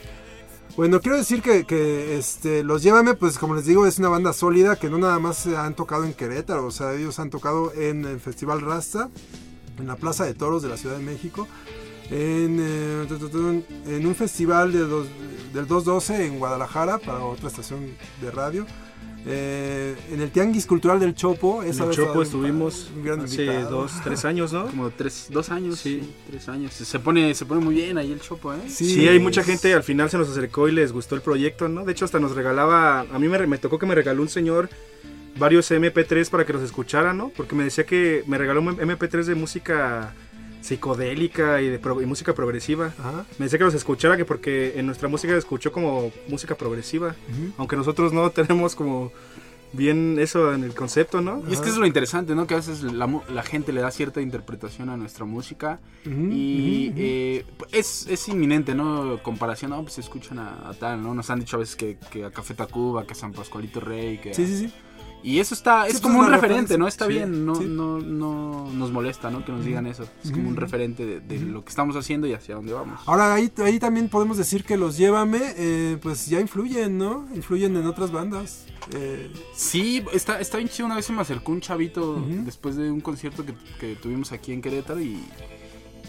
Bueno, 0.76 1.00
quiero 1.00 1.18
decir 1.18 1.42
que, 1.42 1.64
que, 1.64 2.16
este, 2.16 2.64
los 2.64 2.82
Llévame, 2.82 3.14
pues 3.14 3.38
como 3.38 3.54
les 3.54 3.66
digo, 3.66 3.86
es 3.86 3.98
una 3.98 4.08
banda 4.08 4.32
sólida 4.32 4.76
que 4.76 4.88
no 4.88 4.96
nada 4.96 5.18
más 5.18 5.36
se 5.36 5.54
han 5.56 5.74
tocado 5.74 6.04
en 6.04 6.14
Querétaro, 6.14 6.66
o 6.66 6.70
sea, 6.70 6.94
ellos 6.94 7.18
han 7.18 7.28
tocado 7.28 7.72
en 7.74 8.06
el 8.06 8.20
Festival 8.20 8.62
Rasta, 8.62 9.10
en 9.78 9.86
la 9.86 9.96
Plaza 9.96 10.24
de 10.24 10.32
Toros 10.32 10.62
de 10.62 10.70
la 10.70 10.78
Ciudad 10.78 10.96
de 10.96 11.02
México, 11.04 11.46
en, 12.10 12.56
eh, 12.60 14.02
un 14.06 14.14
festival 14.14 14.72
de 14.72 14.78
dos- 14.80 15.08
del 15.52 15.66
212 15.66 16.24
en 16.26 16.38
Guadalajara 16.38 16.96
para 16.98 17.18
otra 17.22 17.48
estación 17.48 17.80
de 18.22 18.30
radio. 18.30 18.66
Eh, 19.26 19.94
en 20.12 20.20
el 20.20 20.30
Tianguis 20.30 20.66
Cultural 20.66 20.98
del 20.98 21.14
Chopo, 21.14 21.62
En 21.62 21.70
esa 21.70 21.84
el 21.84 21.88
vez 21.90 21.96
Chopo 21.96 22.22
estuvimos 22.22 22.90
hace 23.22 23.42
invitado. 23.44 23.70
dos, 23.70 23.92
tres 24.02 24.24
años, 24.24 24.52
¿no? 24.52 24.66
Como 24.66 24.90
tres, 24.90 25.26
dos 25.30 25.50
años, 25.50 25.78
Sí. 25.78 26.00
sí. 26.02 26.12
tres 26.28 26.48
años. 26.48 26.72
Se 26.72 26.98
pone, 26.98 27.34
se 27.34 27.46
pone 27.46 27.60
muy 27.60 27.74
bien 27.74 27.98
ahí 27.98 28.10
el 28.12 28.20
chopo, 28.20 28.52
¿eh? 28.52 28.58
Sí, 28.68 29.06
hay 29.06 29.18
mucha 29.20 29.42
gente, 29.44 29.72
al 29.74 29.82
final 29.84 30.10
se 30.10 30.18
nos 30.18 30.28
acercó 30.28 30.68
y 30.68 30.72
les 30.72 30.92
gustó 30.92 31.14
el 31.14 31.20
proyecto, 31.22 31.68
¿no? 31.68 31.84
De 31.84 31.92
hecho, 31.92 32.04
hasta 32.04 32.18
nos 32.18 32.34
regalaba, 32.34 33.00
a 33.00 33.18
mí 33.18 33.28
me, 33.28 33.46
me 33.46 33.58
tocó 33.58 33.78
que 33.78 33.86
me 33.86 33.94
regaló 33.94 34.22
un 34.22 34.28
señor 34.28 34.68
varios 35.38 35.70
MP3 35.70 36.28
para 36.28 36.44
que 36.44 36.52
los 36.52 36.62
escuchara, 36.62 37.14
¿no? 37.14 37.30
Porque 37.30 37.54
me 37.54 37.64
decía 37.64 37.84
que 37.84 38.22
me 38.26 38.38
regaló 38.38 38.60
un 38.60 38.76
MP3 38.76 39.24
de 39.24 39.34
música 39.34 40.14
psicodélica 40.62 41.60
y 41.60 41.68
de 41.68 41.78
pro- 41.78 42.00
y 42.00 42.06
música 42.06 42.34
progresiva. 42.34 42.86
Ajá. 42.98 43.24
Me 43.38 43.46
decía 43.46 43.58
que 43.58 43.64
los 43.64 43.74
escuchara 43.74 44.16
que 44.16 44.24
porque 44.24 44.78
en 44.78 44.86
nuestra 44.86 45.08
música 45.08 45.32
se 45.34 45.38
escuchó 45.40 45.72
como 45.72 46.10
música 46.28 46.54
progresiva, 46.54 47.14
aunque 47.58 47.76
nosotros 47.76 48.12
no 48.12 48.30
tenemos 48.40 48.74
como 48.74 49.12
bien 49.74 50.18
eso 50.18 50.52
en 50.52 50.64
el 50.64 50.74
concepto, 50.74 51.22
¿no? 51.22 51.42
Y 51.48 51.54
es 51.54 51.60
que 51.60 51.66
eso 51.66 51.76
es 51.76 51.78
lo 51.78 51.86
interesante, 51.86 52.34
¿no? 52.34 52.46
Que 52.46 52.52
a 52.54 52.56
veces 52.58 52.82
la, 52.82 53.08
la 53.32 53.42
gente 53.42 53.72
le 53.72 53.80
da 53.80 53.90
cierta 53.90 54.20
interpretación 54.20 54.90
a 54.90 54.98
nuestra 54.98 55.24
música 55.24 55.80
y 56.30 56.92
eh, 56.96 57.44
es, 57.72 58.06
es 58.06 58.28
inminente, 58.28 58.74
¿no? 58.74 59.18
Comparación, 59.22 59.70
no, 59.70 59.82
pues 59.82 59.96
escuchan 59.98 60.38
a, 60.38 60.68
a 60.68 60.74
tal, 60.74 61.02
¿no? 61.02 61.14
Nos 61.14 61.30
han 61.30 61.40
dicho 61.40 61.56
a 61.56 61.60
veces 61.60 61.76
que, 61.76 61.96
que 62.10 62.24
a 62.26 62.30
Café 62.30 62.52
Tacuba, 62.54 63.06
que 63.06 63.12
a 63.12 63.16
San 63.16 63.32
Pascualito 63.32 63.80
Rey, 63.80 64.18
que... 64.18 64.34
Sí, 64.34 64.46
sí, 64.46 64.58
sí. 64.66 64.72
Y 65.22 65.38
eso 65.38 65.54
está, 65.54 65.86
es 65.86 65.92
pues, 65.94 66.00
como 66.02 66.18
un 66.20 66.26
referente, 66.26 66.74
referencia. 66.74 66.78
¿no? 66.78 66.88
Está 66.88 67.06
Sí, 67.06 67.12
bien, 67.12 67.46
no, 67.46 67.54
sí. 67.54 67.64
no, 67.66 67.98
no 67.98 68.68
nos 68.72 68.90
molesta, 68.90 69.30
¿no? 69.30 69.44
Que 69.44 69.52
nos 69.52 69.64
digan 69.64 69.86
eso. 69.86 70.04
Es 70.24 70.30
como 70.32 70.48
un 70.48 70.56
referente 70.56 71.04
de, 71.06 71.20
de 71.20 71.38
lo 71.40 71.64
que 71.64 71.70
estamos 71.70 71.94
haciendo 71.96 72.26
y 72.26 72.32
hacia 72.32 72.54
dónde 72.56 72.72
vamos. 72.72 73.00
Ahora 73.06 73.32
ahí, 73.34 73.50
ahí 73.64 73.78
también 73.78 74.08
podemos 74.08 74.36
decir 74.36 74.64
que 74.64 74.76
los 74.76 74.96
Llévame, 74.96 75.40
eh, 75.56 75.98
pues 76.02 76.26
ya 76.26 76.40
influyen, 76.40 76.98
¿no? 76.98 77.26
Influyen 77.34 77.76
en 77.76 77.86
otras 77.86 78.10
bandas. 78.10 78.66
Eh, 78.92 79.30
Sí, 79.54 80.04
está, 80.12 80.40
está 80.40 80.56
bien 80.58 80.68
chido. 80.68 80.86
Una 80.86 80.96
vez 80.96 81.06
se 81.06 81.12
me 81.12 81.20
acercó 81.20 81.52
un 81.52 81.60
chavito 81.60 82.20
después 82.44 82.76
de 82.76 82.90
un 82.90 83.00
concierto 83.00 83.44
que, 83.46 83.54
que 83.78 83.94
tuvimos 83.96 84.32
aquí 84.32 84.52
en 84.52 84.60
Querétaro 84.60 85.00
y, 85.00 85.20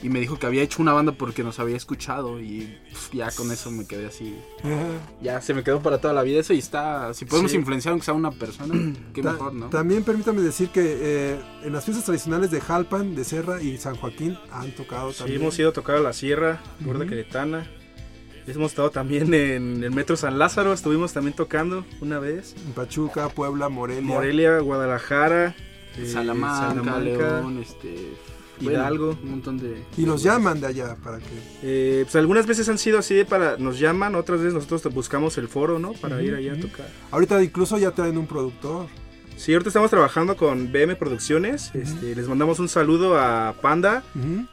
y 0.04 0.10
me 0.10 0.20
dijo 0.20 0.38
que 0.38 0.46
había 0.46 0.62
hecho 0.62 0.82
una 0.82 0.94
banda 0.94 1.14
porque 1.14 1.44
nos 1.44 1.60
había 1.60 1.78
escuchado 1.78 2.40
y 2.40 2.78
ya 3.14 3.32
con 3.32 3.52
eso 3.52 3.72
me 3.72 3.88
quedé 3.88 4.06
así. 4.08 4.38
Ya 5.22 5.42
se 5.42 5.54
me 5.54 5.64
quedó 5.64 5.82
para 5.82 5.98
toda 6.00 6.14
la 6.14 6.22
vida 6.24 6.40
eso 6.42 6.54
y 6.54 6.60
está... 6.60 7.14
Si 7.14 7.26
podemos 7.26 7.52
Sí. 7.52 7.58
influenciar 7.58 7.94
aunque 7.94 8.06
sea 8.06 8.14
una 8.14 8.32
persona, 8.32 8.94
qué 9.14 9.22
ta- 9.22 9.32
mejor, 9.34 9.54
¿no? 9.54 9.70
También 9.70 10.04
permítame 10.04 10.42
decir 10.42 10.70
que 10.70 10.82
eh, 10.86 11.40
en 11.64 11.74
las 11.74 11.86
fiestas 11.86 12.06
tradicionales 12.06 12.52
de 12.52 12.60
Jalpan, 12.62 13.16
de 13.16 13.24
Serra 13.24 13.62
y 13.62 13.78
San 13.78 13.96
Joaquín 13.96 14.38
han 14.52 14.72
tocado 14.76 15.12
Sí, 15.14 15.20
también. 15.20 15.42
hemos 15.42 15.58
ido 15.58 15.70
a 15.70 15.74
tocar 15.74 15.96
a 15.96 16.02
la 16.02 16.14
Sierra, 16.14 16.62
Gorda. 16.82 17.06
Queretana. 17.08 17.66
Hemos 18.46 18.72
estado 18.72 18.90
también 18.92 19.34
en 19.34 19.86
el 19.86 19.92
Metro 19.92 20.18
San 20.18 20.38
Lázaro, 20.38 20.74
estuvimos 20.74 21.14
también 21.14 21.34
tocando 21.34 21.86
una 22.02 22.20
vez. 22.20 22.56
En 22.68 22.74
Pachuca, 22.74 23.30
Puebla, 23.30 23.70
Morelia. 23.70 24.02
Morelia, 24.04 24.60
Guadalajara, 24.60 25.56
eh, 25.98 26.06
Salamanca, 26.06 26.68
Salamanca, 26.70 27.00
León, 27.00 27.60
este... 27.60 28.14
Hidalgo. 28.60 29.08
bueno, 29.08 29.22
un 29.24 29.32
montón 29.32 29.58
de... 29.58 29.84
Y 29.98 30.06
los 30.06 30.24
llaman 30.24 30.62
de 30.62 30.68
allá 30.68 30.96
para 31.04 31.20
que... 31.20 31.26
Eh, 31.64 32.02
pues 32.04 32.16
algunas 32.16 32.46
veces 32.46 32.70
han 32.70 32.78
sido 32.78 33.00
así 33.00 33.24
para 33.24 33.58
nos 33.58 33.80
llaman, 33.80 34.16
otras 34.16 34.40
veces 34.40 34.54
nosotros 34.54 34.94
buscamos 34.94 35.38
el 35.38 35.48
foro, 35.48 35.80
¿no? 35.80 35.94
Para 35.94 36.22
ir 36.22 36.36
allá 36.36 36.54
a 36.54 36.60
tocar. 36.60 36.88
Ahorita 37.12 37.42
incluso 37.44 37.78
ya 37.78 37.92
traen 37.92 38.18
un 38.18 38.28
productor. 38.28 38.88
Sí, 39.36 39.52
ahorita 39.52 39.70
estamos 39.72 39.90
trabajando 39.90 40.38
con 40.38 40.72
BM 40.72 40.96
Producciones. 40.96 41.72
este, 41.74 42.16
les 42.16 42.30
mandamos 42.30 42.60
un 42.60 42.70
saludo 42.70 43.20
a 43.20 43.54
Panda. 43.62 44.02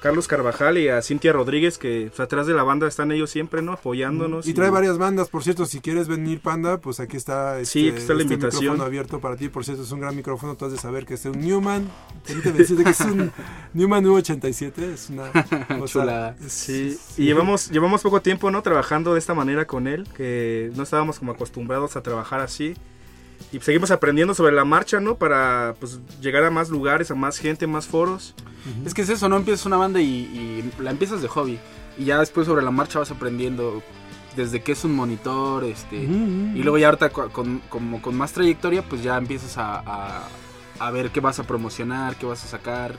Carlos 0.00 0.26
Carvajal 0.26 0.78
y 0.78 0.88
a 0.88 1.00
Cintia 1.00 1.32
Rodríguez, 1.32 1.78
que 1.78 2.06
pues, 2.08 2.18
atrás 2.18 2.48
de 2.48 2.54
la 2.54 2.64
banda 2.64 2.88
están 2.88 3.12
ellos 3.12 3.30
siempre, 3.30 3.62
¿no? 3.62 3.72
Apoyándonos. 3.74 4.48
Y 4.48 4.54
trae 4.54 4.70
varias 4.70 4.98
bandas, 4.98 5.28
por 5.28 5.44
cierto, 5.44 5.64
si 5.66 5.78
quieres 5.80 6.08
venir, 6.08 6.40
Panda, 6.40 6.78
pues 6.78 6.98
aquí 6.98 7.16
está, 7.16 7.64
Sí, 7.64 7.86
este, 7.86 7.90
aquí 7.90 7.98
está 8.00 8.14
la 8.14 8.22
este 8.22 8.34
invitación. 8.34 8.62
micrófono 8.62 8.84
abierto 8.84 9.20
para 9.20 9.36
ti, 9.36 9.48
por 9.48 9.64
cierto, 9.64 9.84
es 9.84 9.92
un 9.92 10.00
gran 10.00 10.16
micrófono, 10.16 10.56
tú 10.56 10.64
has 10.64 10.72
de 10.72 10.78
saber 10.78 11.06
que 11.06 11.14
es 11.14 11.24
un 11.24 11.38
Newman, 11.40 11.88
permíteme 12.26 12.58
decirte 12.58 12.82
que 12.82 12.90
es 12.90 13.00
un 13.02 13.30
Newman 13.74 14.04
U87, 14.04 14.78
es 14.92 15.10
una 15.10 15.30
cosa... 15.78 15.86
Chulada. 15.86 16.36
es- 16.44 16.52
Sí, 16.52 16.98
y 17.16 17.26
llevamos, 17.26 17.70
llevamos 17.70 18.02
poco 18.02 18.22
tiempo, 18.22 18.50
¿no? 18.50 18.60
Trabajando 18.62 19.12
de 19.12 19.20
esta 19.20 19.34
manera 19.34 19.66
con 19.68 19.86
él, 19.86 20.08
que 20.16 20.72
no 20.74 20.82
estábamos 20.82 21.20
como 21.20 21.30
acostumbrados 21.32 21.94
a 21.96 22.02
trabajar 22.02 22.40
así. 22.40 22.74
Y 23.52 23.60
seguimos 23.60 23.90
aprendiendo 23.90 24.32
sobre 24.34 24.52
la 24.54 24.64
marcha, 24.64 25.00
¿no? 25.00 25.16
Para 25.16 25.74
pues, 25.80 25.98
llegar 26.20 26.44
a 26.44 26.50
más 26.50 26.70
lugares, 26.70 27.10
a 27.10 27.14
más 27.14 27.38
gente, 27.38 27.66
más 27.66 27.86
foros. 27.86 28.34
Es 28.84 28.92
que 28.94 29.02
es 29.02 29.08
eso, 29.08 29.28
no 29.28 29.36
empiezas 29.36 29.66
una 29.66 29.76
banda 29.78 30.00
y, 30.00 30.04
y 30.06 30.70
la 30.82 30.90
empiezas 30.90 31.20
de 31.22 31.28
hobby. 31.28 31.58
Y 31.98 32.04
ya 32.04 32.18
después 32.20 32.46
sobre 32.46 32.62
la 32.62 32.70
marcha 32.70 32.98
vas 32.98 33.10
aprendiendo 33.10 33.82
desde 34.36 34.62
qué 34.62 34.72
es 34.72 34.84
un 34.84 34.94
monitor, 34.94 35.64
este... 35.64 35.96
Y 35.96 36.62
luego 36.62 36.78
ya 36.78 36.86
ahorita 36.88 37.08
con, 37.10 37.60
como 37.68 38.00
con 38.00 38.14
más 38.14 38.32
trayectoria, 38.32 38.82
pues 38.82 39.02
ya 39.02 39.16
empiezas 39.16 39.58
a, 39.58 39.80
a- 39.80 40.28
a 40.78 40.90
ver 40.92 41.10
qué 41.10 41.20
vas 41.20 41.38
a 41.40 41.42
promocionar, 41.44 42.16
qué 42.16 42.26
vas 42.26 42.44
a 42.44 42.48
sacar, 42.48 42.94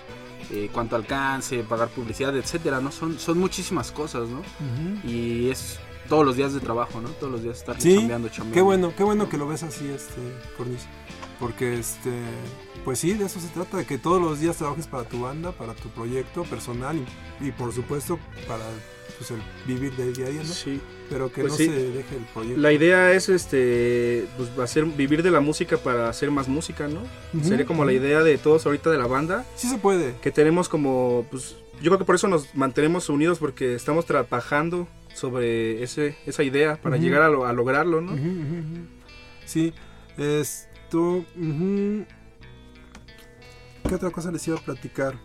eh, 0.52 0.70
cuánto 0.72 0.96
alcance, 0.96 1.64
pagar 1.64 1.90
publicidad, 1.90 2.36
etcétera, 2.36 2.80
¿no? 2.82 2.92
Son, 2.92 3.18
son 3.20 3.38
muchísimas 3.40 3.92
cosas, 3.92 4.28
¿no? 4.30 4.40
Ujú. 4.40 5.08
Y 5.08 5.50
es 5.50 5.80
todos 6.10 6.26
los 6.26 6.36
días 6.36 6.54
de 6.54 6.60
trabajo, 6.60 7.00
¿no? 7.02 7.10
Todos 7.10 7.32
los 7.32 7.44
días 7.44 7.58
estar 7.58 7.80
Sí, 7.80 7.96
chambeando, 7.96 8.28
chambeando. 8.30 8.54
Qué 8.54 8.62
bueno, 8.62 8.94
qué 8.98 9.04
bueno 9.04 9.30
que 9.30 9.38
lo 9.38 9.48
ves 9.48 9.64
así, 9.64 9.88
este, 9.88 10.20
Cornish. 10.58 10.82
Porque, 11.42 11.78
este, 11.78 12.12
pues 12.86 13.00
sí, 13.00 13.14
de 13.14 13.26
eso 13.26 13.40
se 13.42 13.48
trata, 13.50 13.76
de 13.78 13.86
que 13.86 13.98
todos 13.98 14.22
los 14.22 14.40
días 14.40 14.56
trabajes 14.58 14.88
para 14.88 15.04
tu 15.10 15.22
banda, 15.22 15.52
para 15.52 15.74
tu 15.74 15.90
proyecto 15.90 16.44
personal 16.46 16.96
y, 17.42 17.48
y 17.48 17.52
por 17.52 17.74
supuesto 17.74 18.18
para 18.48 18.64
pues, 19.18 19.32
el 19.32 19.42
vivir 19.68 19.92
del 19.98 20.14
día 20.16 20.28
a 20.28 20.30
día, 20.30 20.44
¿no? 20.44 20.48
Sí. 20.54 20.80
Pero 21.10 21.30
que 21.32 21.42
Pues 21.42 21.52
no 21.54 21.58
sí. 21.58 21.66
se 21.66 21.72
deje 21.72 22.16
el 22.16 22.24
proyecto. 22.34 22.62
La 22.62 22.72
idea 22.72 23.12
es 23.12 23.28
este 23.28 24.26
pues 24.38 24.50
hacer 24.60 24.86
vivir 24.86 25.24
de 25.24 25.32
la 25.32 25.42
música 25.42 25.76
para 25.78 26.08
hacer 26.08 26.32
más 26.32 26.48
música, 26.48 26.88
¿no? 26.88 27.02
Sería 27.44 27.66
como 27.66 27.84
la 27.84 27.92
idea 27.92 28.24
de 28.24 28.38
todos 28.38 28.66
ahorita 28.66 28.90
de 28.92 28.98
la 28.98 29.08
banda, 29.08 29.44
Sí 29.56 29.68
se 29.68 29.78
puede. 29.78 30.14
que 30.22 30.32
tenemos 30.32 30.70
como 30.70 31.26
pues 31.30 31.58
yo 31.82 31.90
creo 31.90 31.98
que 31.98 32.06
por 32.06 32.16
eso 32.16 32.28
nos 32.30 32.54
mantenemos 32.56 33.10
unidos 33.10 33.40
porque 33.40 33.76
estamos 33.76 34.06
trabajando 34.06 34.88
sobre 35.16 35.84
ese 35.84 36.16
esa 36.26 36.44
idea 36.44 36.80
para 36.82 36.96
llegar 36.98 37.24
a, 37.24 37.30
lo- 37.30 37.46
a 37.46 37.52
lograrlo, 37.52 38.00
¿no? 38.00 38.14
Ujú, 38.14 38.22
ujú, 38.22 38.58
ujú. 38.60 38.88
¿Qué 43.88 43.96
otra 43.96 44.12
cosa 44.12 44.32
les 44.32 44.48
iba 44.48 44.58
a 44.58 44.62
platicar? 44.62 45.18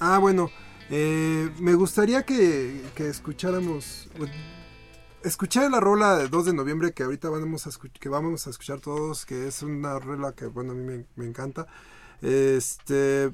Ah, 0.00 0.18
bueno, 0.18 0.50
eh, 0.90 1.50
me 1.58 1.74
gustaría 1.74 2.22
que, 2.24 2.82
que 2.94 3.08
escucháramos... 3.08 4.08
bueno, 4.18 4.32
Escuché 5.24 5.68
la 5.70 5.78
rola 5.78 6.16
de 6.16 6.26
2 6.28 6.46
de 6.46 6.52
noviembre 6.52 6.92
que 6.92 7.04
ahorita 7.04 7.30
vamos 7.30 7.66
a, 7.68 7.70
que 8.00 8.08
vamos 8.08 8.46
a 8.46 8.50
escuchar 8.50 8.80
todos, 8.80 9.24
que 9.24 9.46
es 9.46 9.62
una 9.62 9.98
rola 10.00 10.32
que, 10.32 10.46
bueno, 10.46 10.72
a 10.72 10.74
mí 10.74 10.82
me, 10.82 11.04
me 11.14 11.26
encanta. 11.26 11.66
Este... 12.20 13.32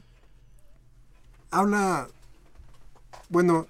Habla... 1.50 2.08
Bueno, 3.30 3.66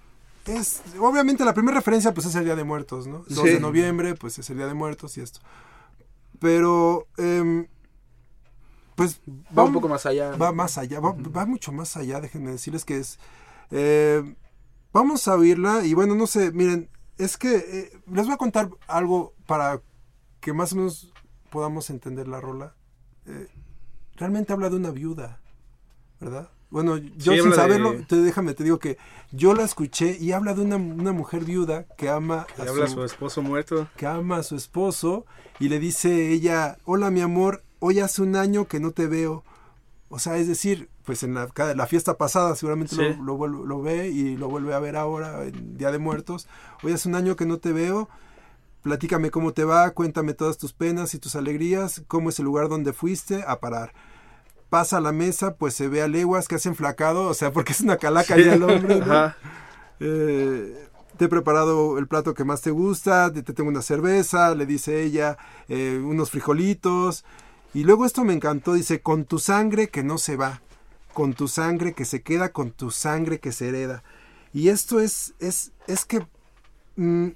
es... 0.47 0.81
Obviamente 0.99 1.45
la 1.45 1.55
primera 1.55 1.77
referencia 1.79 2.13
pues 2.13 2.27
es 2.27 2.35
el 2.35 2.45
Día 2.45 2.57
de 2.57 2.65
Muertos, 2.65 3.07
¿no? 3.07 3.25
2 3.29 3.39
Sí. 3.39 3.49
de 3.55 3.61
noviembre, 3.61 4.15
pues 4.17 4.37
es 4.41 4.51
el 4.51 4.57
Día 4.57 4.67
de 4.67 4.75
Muertos 4.75 5.17
y 5.17 5.21
esto. 5.21 5.39
Pero... 6.41 7.07
em, 7.19 7.67
pues 8.95 9.21
Va 9.57 9.63
un 9.63 9.73
poco 9.73 9.89
más 9.89 10.07
allá. 10.07 10.35
va 10.37 10.51
más 10.53 10.77
allá, 10.77 10.99
va, 10.99 11.13
va 11.13 11.47
mucho 11.47 11.71
más 11.71 11.97
allá, 11.97 12.21
déjenme 12.21 12.51
decirles 12.51 12.85
que 12.85 12.99
es... 12.99 13.19
eh, 13.71 14.35
vamos 14.93 15.29
a 15.29 15.37
oírla 15.37 15.85
y 15.85 15.95
bueno, 15.95 16.17
no 16.17 16.27
sé, 16.27 16.51
miren, 16.51 16.91
es 17.17 17.37
que 17.37 17.57
eh, 17.57 18.01
les 18.11 18.27
voy 18.27 18.35
a 18.35 18.39
contar 18.39 18.71
algo 18.89 19.35
para 19.47 19.81
que 20.41 20.53
más 20.53 20.73
o 20.73 20.77
menos 20.77 21.13
podamos 21.51 21.91
entender 21.91 22.27
la 22.27 22.41
rola. 22.41 22.75
Eh, 23.27 23.49
realmente 24.17 24.53
habla 24.53 24.69
de 24.71 24.77
una 24.77 24.91
viuda, 24.91 25.41
¿verdad? 26.21 26.51
Bueno, 26.71 26.97
yo 26.99 27.33
Sí, 27.33 27.41
sin 27.41 27.51
de- 27.51 27.57
saberlo, 27.57 27.95
te, 28.07 28.17
déjame, 28.17 28.53
te 28.55 28.63
digo 28.65 28.79
que 28.79 28.99
yo 29.33 29.55
la 29.55 29.65
escuché 29.65 30.19
y 30.21 30.33
habla 30.33 30.53
de 30.55 30.61
una, 30.63 30.77
una 30.77 31.13
mujer 31.13 31.45
viuda 31.45 31.85
que 31.97 32.11
ama 32.11 32.47
Que 32.55 32.63
a 32.63 32.67
habla 32.67 32.87
su- 32.89 32.95
su 32.95 33.05
esposo 33.05 33.41
muerto. 33.43 33.89
que 33.97 34.07
ama 34.07 34.37
a 34.39 34.43
su 34.43 34.55
esposo 34.55 35.25
y 35.61 35.69
le 35.71 35.79
dice 35.79 36.31
ella, 36.31 36.77
hola 36.85 37.11
mi 37.11 37.23
amor, 37.23 37.63
hoy 37.79 38.01
hace 38.01 38.21
un 38.23 38.37
año 38.37 38.67
que 38.69 38.81
no 38.81 38.91
te 38.91 39.07
veo. 39.07 39.45
O 40.11 40.19
sea, 40.19 40.37
es 40.37 40.47
decir, 40.47 40.89
pues 41.05 41.23
en 41.23 41.35
la, 41.35 41.87
fiesta 41.87 42.19
pasada 42.19 42.55
seguramente 42.55 42.95
Sí. 42.97 43.03
lo, 43.23 43.47
lo 43.47 43.81
ve 43.83 44.09
y 44.09 44.37
lo 44.37 44.49
vuelve 44.49 44.75
a 44.75 44.79
ver 44.79 44.97
ahora, 44.97 45.45
en 45.45 45.79
Día 45.79 45.91
de 45.91 45.99
Muertos. 45.99 46.49
Hoy 46.83 46.93
hace 46.93 47.09
un 47.09 47.15
año 47.15 47.35
que 47.35 47.47
no 47.47 47.57
te 47.59 47.73
veo. 47.73 48.09
Platícame 48.83 49.31
cómo 49.31 49.53
te 49.53 49.65
va, 49.65 49.91
cuéntame 49.91 50.35
todas 50.35 50.57
tus 50.59 50.73
penas 50.73 51.15
y 51.15 51.19
tus 51.19 51.35
alegrías, 51.35 52.03
cómo 52.09 52.29
es 52.29 52.39
el 52.39 52.45
lugar 52.45 52.69
donde 52.69 52.93
fuiste 52.93 53.43
a 53.47 53.59
parar. 53.59 53.93
Pasa 54.71 54.99
a 54.99 55.01
la 55.01 55.13
mesa, 55.13 55.55
pues 55.55 55.75
se 55.75 55.89
ve 55.89 56.03
a 56.03 56.09
leguas 56.09 56.47
que 56.47 56.57
hacen 56.57 56.75
flacado, 56.75 57.27
o 57.27 57.35
sea, 57.35 57.53
porque 57.53 57.73
es 57.73 57.81
una 57.81 57.97
calaca 57.97 58.37
ya 58.37 58.55
el 58.55 58.63
hombre, 58.63 59.01
¿no? 59.01 59.35
Eh, 60.01 60.89
te 61.17 61.25
he 61.25 61.29
preparado 61.29 61.99
el 61.99 62.07
plato 62.07 62.35
que 62.35 62.45
más 62.45 62.61
te 62.61 62.71
gusta, 62.71 63.33
te, 63.33 63.43
te 63.43 63.53
tengo 63.53 63.71
una 63.71 63.83
cerveza, 63.83 64.55
le 64.55 64.67
dice 64.67 65.03
ella, 65.03 65.37
eh, 65.69 66.01
unos 66.03 66.31
frijolitos. 66.31 67.25
Y 67.75 67.85
luego 67.85 68.07
esto 68.07 68.25
me 68.25 68.33
encantó, 68.33 68.75
dice, 68.75 69.01
con 69.01 69.25
tu 69.25 69.39
sangre 69.39 69.89
que 69.89 70.03
no 70.03 70.19
se 70.19 70.37
va, 70.37 70.63
con 71.13 71.35
tu 71.35 71.49
sangre 71.49 71.93
que 71.93 72.05
se 72.05 72.23
queda, 72.23 72.51
con 72.51 72.71
tu 72.71 72.91
sangre 72.91 73.41
que 73.41 73.53
se 73.53 73.69
hereda. 73.69 74.03
Y 74.53 74.69
esto 74.69 75.01
es, 75.01 75.35
es, 75.41 75.73
es 75.87 76.05
que 76.05 76.27
mm, 76.97 77.29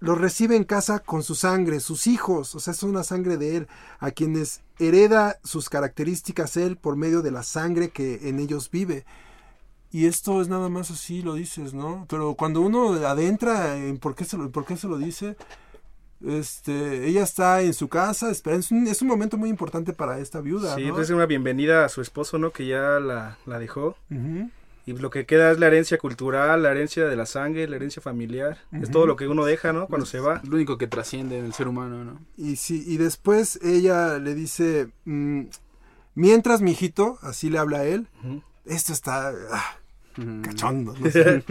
lo 0.00 0.14
recibe 0.14 0.56
en 0.56 0.64
casa 0.64 1.00
con 1.00 1.22
su 1.22 1.34
sangre, 1.34 1.80
sus 1.80 2.06
hijos, 2.06 2.54
o 2.54 2.60
sea, 2.60 2.72
es 2.72 2.82
una 2.82 3.02
sangre 3.02 3.36
de 3.36 3.56
él, 3.56 3.68
a 3.98 4.10
quienes 4.10 4.62
hereda 4.78 5.38
sus 5.42 5.68
características 5.68 6.56
él 6.56 6.76
por 6.76 6.96
medio 6.96 7.20
de 7.22 7.32
la 7.32 7.42
sangre 7.42 7.90
que 7.90 8.28
en 8.28 8.38
ellos 8.38 8.70
vive. 8.70 9.04
Y 9.90 10.06
esto 10.06 10.40
es 10.42 10.48
nada 10.48 10.68
más 10.68 10.90
así, 10.90 11.22
lo 11.22 11.34
dices, 11.34 11.72
¿no? 11.74 12.06
Pero 12.08 12.34
cuando 12.34 12.60
uno 12.60 12.92
adentra 13.06 13.76
en 13.76 13.98
por 13.98 14.14
qué 14.14 14.24
se 14.24 14.36
lo, 14.36 14.50
por 14.50 14.66
qué 14.66 14.76
se 14.76 14.86
lo 14.86 14.98
dice, 14.98 15.36
este, 16.24 17.06
ella 17.08 17.22
está 17.22 17.62
en 17.62 17.74
su 17.74 17.88
casa, 17.88 18.30
espera, 18.30 18.56
es 18.56 18.70
un, 18.70 18.86
es 18.86 19.02
un 19.02 19.08
momento 19.08 19.36
muy 19.36 19.48
importante 19.48 19.92
para 19.92 20.18
esta 20.18 20.40
viuda, 20.40 20.74
Sí, 20.74 20.82
¿no? 20.82 20.88
entonces 20.88 21.14
una 21.14 21.26
bienvenida 21.26 21.84
a 21.84 21.88
su 21.88 22.02
esposo, 22.02 22.38
¿no? 22.38 22.50
Que 22.52 22.66
ya 22.66 23.00
la, 23.00 23.38
la 23.46 23.58
dejó. 23.58 23.96
Y 24.88 24.94
lo 24.96 25.10
que 25.10 25.26
queda 25.26 25.50
es 25.50 25.58
la 25.58 25.66
herencia 25.66 25.98
cultural, 25.98 26.62
la 26.62 26.70
herencia 26.70 27.04
de 27.06 27.14
la 27.14 27.26
sangre, 27.26 27.68
la 27.68 27.76
herencia 27.76 28.00
familiar. 28.00 28.56
Es 28.72 28.90
todo 28.90 29.04
lo 29.06 29.16
que 29.16 29.28
uno 29.28 29.44
deja, 29.44 29.70
¿no? 29.74 29.86
Cuando 29.86 30.06
se 30.06 30.18
va. 30.18 30.36
Es 30.36 30.48
lo 30.48 30.56
único 30.56 30.78
que 30.78 30.86
trasciende 30.86 31.38
en 31.38 31.44
el 31.44 31.52
ser 31.52 31.68
humano, 31.68 32.04
¿no? 32.04 32.18
Y 32.38 32.56
sí, 32.56 32.82
y 32.86 32.96
después 32.96 33.58
ella 33.62 34.18
le 34.18 34.34
dice, 34.34 34.88
mm, 35.04 35.42
mientras 36.14 36.62
mi 36.62 36.70
hijito, 36.70 37.18
así 37.20 37.50
le 37.50 37.58
habla 37.58 37.80
a 37.80 37.84
él, 37.84 38.06
esto 38.64 38.94
está 38.94 39.30
ah, 39.52 39.76
cachondo, 40.42 40.94
no 40.98 41.10
sé. 41.10 41.44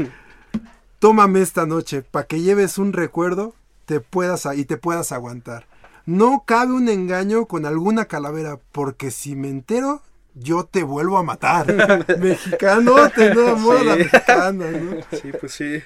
Tómame 0.98 1.42
esta 1.42 1.68
noche 1.68 2.02
para 2.02 2.26
que 2.26 2.42
lleves 2.42 2.80
un 2.80 2.92
recuerdo 2.92 3.54
te 3.86 4.00
puedas 4.00 4.48
a- 4.48 4.56
y 4.56 4.66
te 4.66 4.78
puedas 4.78 5.12
aguantar. 5.12 5.68
No 6.08 6.44
cabe 6.46 6.74
un 6.74 6.90
engaño 6.90 7.46
con 7.46 7.66
alguna 7.68 8.06
calavera, 8.06 8.60
porque 8.72 9.12
si 9.12 9.36
me 9.36 9.50
entero, 9.50 10.02
yo 10.40 10.66
te 10.66 10.84
vuelvo 10.84 11.18
a 11.18 11.24
matar. 11.24 11.66
Mexicano, 12.20 13.10
te 13.10 13.28
enamora 13.32 13.84
la 13.84 13.94
Sí. 13.94 14.00
mexicana, 14.00 14.66
¿no? 14.72 15.18
Sí, 15.20 15.32
pues 15.40 15.52
sí. 15.54 15.82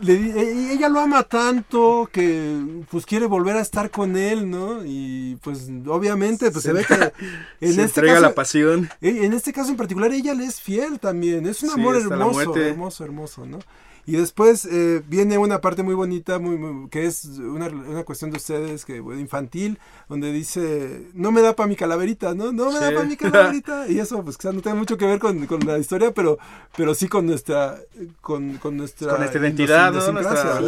Le 0.00 0.14
e- 0.14 0.72
ella 0.72 0.88
lo 0.88 0.98
ama 0.98 1.22
tanto 1.22 2.08
que 2.12 2.56
pues 2.90 3.06
quiere 3.06 3.26
volver 3.26 3.56
a 3.56 3.60
estar 3.60 3.90
con 3.92 4.16
él, 4.16 4.50
¿no? 4.50 4.84
Y 4.84 5.36
pues 5.40 5.68
obviamente 5.86 6.50
pues 6.50 6.64
se, 6.64 6.72
ve 6.72 6.84
que 6.84 6.94
en 6.94 7.12
se 7.60 7.68
este 7.68 7.82
entrega 7.82 8.14
caso 8.14 8.22
la 8.26 8.34
pasión. 8.34 8.90
eh, 9.00 9.20
En 9.22 9.32
este 9.34 9.52
caso 9.52 9.70
en 9.70 9.76
particular, 9.76 10.10
ella 10.12 10.34
le 10.34 10.46
es 10.46 10.60
fiel 10.60 10.98
también. 10.98 11.46
Es 11.46 11.62
un 11.62 11.68
Sí, 11.70 11.74
amor 11.80 11.94
la 11.94 12.00
hermoso, 12.00 12.56
hermoso, 12.56 13.04
hermoso, 13.04 13.46
¿no? 13.46 13.60
Y 14.08 14.16
después 14.16 14.64
eh, 14.64 15.02
viene 15.06 15.36
una 15.36 15.60
parte 15.60 15.82
muy 15.82 15.94
bonita, 15.94 16.38
muy, 16.38 16.56
muy- 16.56 16.88
que 16.88 17.04
es 17.04 17.26
una, 17.26 17.66
una 17.66 18.04
cuestión 18.04 18.30
de 18.30 18.38
ustedes, 18.38 18.86
que 18.86 19.00
bueno, 19.00 19.20
infantil, 19.20 19.78
donde 20.08 20.32
dice, 20.32 21.02
no 21.12 21.30
me 21.30 21.42
da 21.42 21.54
para 21.54 21.66
mi 21.66 21.76
calaverita, 21.76 22.34
¿no? 22.34 22.50
No 22.50 22.72
me 22.72 22.80
da 22.80 22.90
para 22.90 23.04
mi 23.04 23.16
calaverita. 23.18 23.86
Y 23.86 23.98
eso, 23.98 24.24
pues 24.24 24.38
quizás 24.38 24.54
no 24.54 24.62
tiene 24.62 24.78
mucho 24.78 24.96
que 24.96 25.04
ver 25.04 25.18
con, 25.18 25.44
con 25.46 25.60
la 25.60 25.76
historia, 25.76 26.12
pero, 26.14 26.38
pero 26.74 26.94
sí 26.94 27.06
con 27.06 27.26
nuestra, 27.26 27.78
con, 28.22 28.56
con 28.56 28.78
nuestra, 28.78 29.10
Con 29.10 29.18
nuestra 29.18 29.40
identidad, 29.42 29.92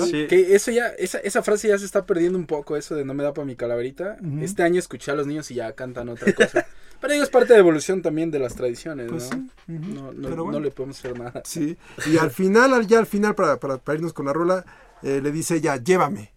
sí. 0.04 0.26
Que 0.28 0.54
eso 0.54 0.70
ya, 0.70 0.88
esa, 0.98 1.16
esa 1.20 1.42
frase 1.42 1.68
ya 1.68 1.78
se 1.78 1.86
está 1.86 2.04
perdiendo 2.04 2.38
un 2.38 2.44
poco, 2.44 2.76
eso 2.76 2.94
de 2.94 3.06
no 3.06 3.14
me 3.14 3.22
da 3.22 3.32
para 3.32 3.46
mi 3.46 3.56
calaverita. 3.56 4.18
Ujú. 4.20 4.44
Este 4.44 4.62
año 4.64 4.78
escuché 4.78 5.12
a 5.12 5.14
los 5.14 5.26
niños 5.26 5.50
y 5.50 5.54
ya 5.54 5.72
cantan 5.72 6.10
otra 6.10 6.30
cosa. 6.34 6.66
Pero 7.00 7.12
digo, 7.14 7.24
es 7.24 7.30
parte 7.30 7.52
de 7.54 7.58
evolución 7.60 8.02
también 8.02 8.30
de 8.30 8.38
las 8.38 8.54
tradiciones, 8.54 9.08
Pues 9.10 9.30
¿no? 9.30 9.36
sí. 9.66 9.72
No, 9.94 10.12
no, 10.12 10.28
Pero 10.28 10.44
bueno. 10.44 10.58
no 10.58 10.64
le 10.64 10.70
podemos 10.70 10.98
hacer 10.98 11.18
nada. 11.18 11.42
Sí, 11.44 11.76
y 12.06 12.18
al 12.18 12.30
final, 12.30 12.74
al- 12.74 12.86
ya 12.86 12.98
al 12.98 13.06
final, 13.06 13.34
para, 13.34 13.58
para, 13.58 13.78
para 13.78 13.96
irnos 13.96 14.12
con 14.12 14.26
la 14.26 14.32
rola, 14.32 14.64
eh, 15.02 15.20
le 15.22 15.32
dice 15.32 15.56
ella, 15.56 15.76
llévame. 15.76 16.32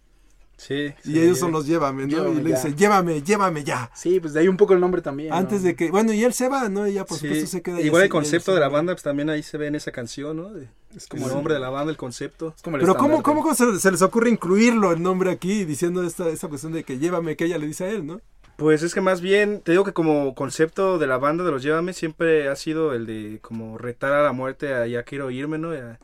Sí. 0.56 0.94
Y 1.04 1.18
ellos 1.18 1.40
son 1.40 1.50
los 1.50 1.66
llévame, 1.66 2.02
¿no? 2.04 2.08
Llévame 2.08 2.40
y 2.40 2.44
le 2.44 2.50
ya. 2.50 2.56
dicen, 2.56 2.76
llévame, 2.76 3.22
llévame 3.22 3.64
ya. 3.64 3.90
Sí, 3.92 4.20
pues 4.20 4.32
de 4.34 4.40
ahí 4.40 4.46
un 4.48 4.56
poco 4.56 4.72
el 4.72 4.80
nombre 4.80 5.02
también. 5.02 5.30
¿no? 5.30 5.34
Antes 5.36 5.64
de 5.64 5.74
que, 5.74 5.90
bueno, 5.90 6.12
y 6.12 6.22
él 6.22 6.32
se 6.32 6.48
va, 6.48 6.68
¿no? 6.68 6.86
Y 6.86 6.94
ya 6.94 7.04
por 7.04 7.18
Sí. 7.18 7.26
supuesto 7.26 7.48
se 7.48 7.60
queda. 7.62 7.80
Igual 7.80 8.04
el 8.04 8.08
concepto 8.08 8.54
de 8.54 8.60
la 8.60 8.68
banda, 8.68 8.94
pues 8.94 9.02
también 9.02 9.28
ahí 9.30 9.42
se 9.42 9.58
ve 9.58 9.66
en 9.66 9.74
esa 9.74 9.90
canción, 9.90 10.36
¿no? 10.36 10.52
De- 10.52 10.68
Es 10.96 11.08
como 11.08 11.26
el 11.26 11.34
nombre 11.34 11.54
de 11.54 11.60
la 11.60 11.70
banda, 11.70 11.90
el 11.90 11.96
concepto. 11.96 12.54
es 12.56 12.62
como 12.62 12.76
el 12.76 12.82
Pero 12.82 12.96
¿cómo, 12.96 13.20
cómo 13.24 13.52
se, 13.54 13.80
se 13.80 13.90
les 13.90 14.00
ocurre 14.00 14.30
incluirlo 14.30 14.92
el 14.92 15.02
nombre 15.02 15.32
aquí 15.32 15.64
diciendo 15.64 16.04
esta, 16.04 16.28
esta 16.28 16.46
cuestión 16.46 16.72
de 16.72 16.84
que 16.84 16.98
llévame 17.00 17.34
que 17.36 17.46
ella 17.46 17.58
le 17.58 17.66
dice 17.66 17.84
a 17.84 17.90
él, 17.90 18.06
¿no? 18.06 18.20
Pues 18.56 18.84
es 18.84 18.94
que 18.94 19.00
más 19.00 19.20
bien, 19.20 19.60
te 19.62 19.72
digo 19.72 19.82
que 19.84 19.92
como 19.92 20.34
concepto 20.34 20.98
de 20.98 21.08
la 21.08 21.18
banda 21.18 21.42
de 21.42 21.50
los 21.50 21.62
Llévame 21.62 21.92
siempre 21.92 22.48
ha 22.48 22.54
sido 22.54 22.94
el 22.94 23.04
de 23.04 23.40
como 23.42 23.78
retar 23.78 24.12
a 24.12 24.22
la 24.22 24.30
muerte 24.32 24.72
a 24.72 24.86
ya 24.86 25.02
quiero 25.02 25.30
irme, 25.32 25.58
¿no? 25.58 25.74
Ya- 25.74 25.98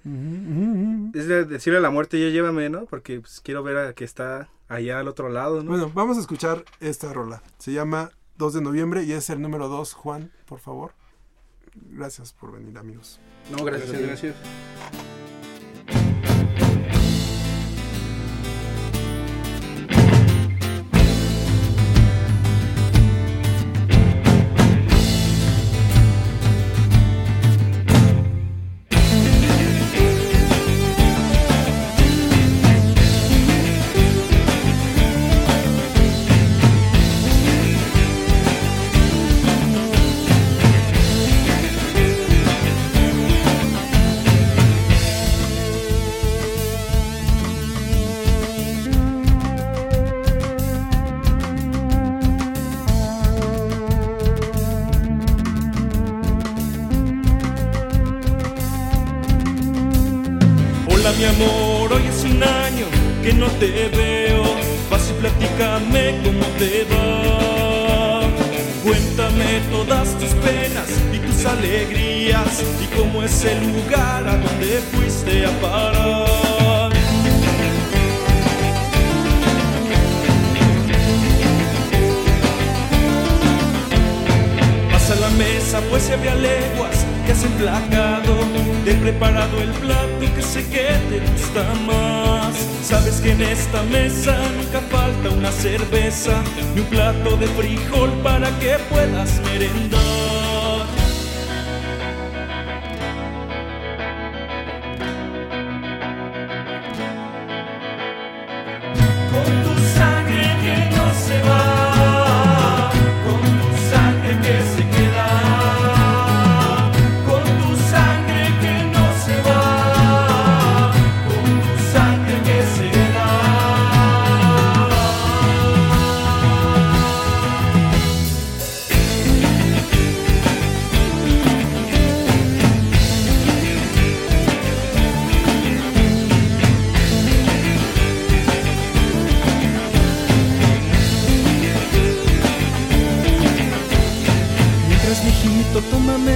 Es 1.15 1.29
de 1.29 1.45
decirle 1.45 1.79
a 1.79 1.83
la 1.83 1.91
muerte 1.91 2.19
ya 2.21 2.29
llévame, 2.29 2.69
¿no? 2.69 2.87
Porque 2.87 3.21
pues, 3.21 3.41
quiero 3.41 3.63
ver 3.63 3.77
a 3.77 3.93
que 3.95 4.05
está 4.05 4.49
allá 4.69 4.99
al 4.99 5.07
otro 5.09 5.29
lado, 5.29 5.63
¿no? 5.63 5.71
Bueno, 5.71 5.93
vamos 5.95 6.17
a 6.17 6.21
escuchar 6.21 6.65
esta 6.81 7.13
rola. 7.13 7.43
Se 7.59 7.73
llama 7.73 8.11
2 8.37 8.55
de 8.55 8.63
noviembre 8.63 9.05
y 9.05 9.13
es 9.13 9.31
el 9.31 9.41
número 9.41 9.69
2, 9.69 9.93
Juan, 9.93 10.33
por 10.47 10.59
favor. 10.59 10.93
Gracias 11.93 12.33
por 12.33 12.51
venir, 12.53 12.77
amigos. 12.79 13.21
No, 13.57 13.65
gracias. 13.65 13.93
Gracias. 13.93 14.35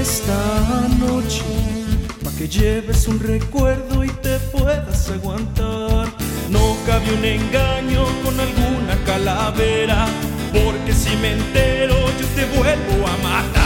Esta 0.05 0.87
noche, 0.99 1.43
pa' 2.23 2.31
que 2.37 2.47
lleves 2.47 3.09
un 3.09 3.19
recuerdo 3.19 4.05
y 4.05 4.09
te 4.09 4.39
puedas 4.53 5.09
aguantar. 5.09 6.13
No 6.51 6.77
cabe 6.87 7.09
un 7.19 7.25
engaño 7.25 8.05
con 8.23 8.39
alguna 8.39 8.97
calavera, 9.07 10.07
porque 10.53 10.93
si 10.93 11.17
me 11.17 11.33
entero 11.33 11.97
yo 12.21 12.27
te 12.37 12.45
vuelvo 12.55 13.07
a 13.07 13.17
matar. 13.23 13.64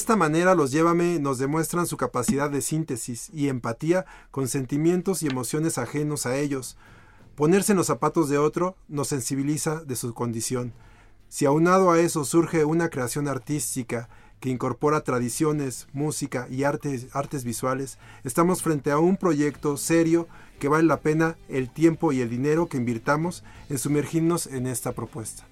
Esta 0.00 0.16
manera 0.16 0.54
los 0.54 0.72
Llévame 0.72 1.18
nos 1.18 1.36
demuestran 1.36 1.86
su 1.86 1.98
capacidad 1.98 2.48
de 2.48 2.62
síntesis 2.62 3.28
y 3.34 3.48
empatía 3.48 4.06
con 4.30 4.48
sentimientos 4.48 5.22
y 5.22 5.26
emociones 5.26 5.76
ajenos 5.76 6.24
a 6.24 6.38
ellos. 6.38 6.78
Ponerse 7.34 7.72
en 7.72 7.76
los 7.76 7.88
zapatos 7.88 8.30
de 8.30 8.38
otro 8.38 8.76
nos 8.88 9.08
sensibiliza 9.08 9.84
de 9.84 9.96
su 9.96 10.14
condición. 10.14 10.72
Si 11.28 11.44
aunado 11.44 11.90
a 11.90 12.00
eso 12.00 12.24
surge 12.24 12.64
una 12.64 12.88
creación 12.88 13.28
artística 13.28 14.08
que 14.40 14.48
incorpora 14.48 15.02
tradiciones, 15.02 15.86
música 15.92 16.48
y 16.50 16.64
artes, 16.64 17.08
artes 17.12 17.44
visuales, 17.44 17.98
estamos 18.24 18.62
frente 18.62 18.92
a 18.92 18.98
un 18.98 19.18
proyecto 19.18 19.76
serio 19.76 20.28
que 20.58 20.68
vale 20.68 20.84
la 20.84 21.00
pena 21.00 21.36
el 21.50 21.68
tiempo 21.68 22.12
y 22.12 22.22
el 22.22 22.30
dinero 22.30 22.70
que 22.70 22.78
invirtamos 22.78 23.44
en 23.68 23.76
sumergirnos 23.76 24.46
en 24.46 24.66
esta 24.66 24.92
propuesta. 24.92 25.44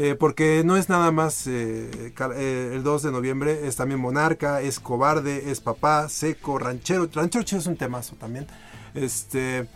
Eh, 0.00 0.14
porque 0.14 0.62
no 0.64 0.76
es 0.76 0.88
nada 0.88 1.10
más 1.10 1.48
eh, 1.48 1.90
eh, 2.36 2.70
el 2.72 2.84
2 2.84 3.02
de 3.02 3.10
noviembre, 3.10 3.66
es 3.66 3.74
también 3.74 3.98
Monarca, 4.00 4.60
es 4.60 4.78
Cobarde, 4.78 5.50
es 5.50 5.60
Papá, 5.60 6.08
Seco, 6.08 6.56
Ranchero. 6.56 7.08
Ranchero 7.12 7.42
chido 7.44 7.60
es 7.60 7.66
un 7.66 7.76
temazo 7.76 8.14
también. 8.14 8.46
Este, 8.94 9.68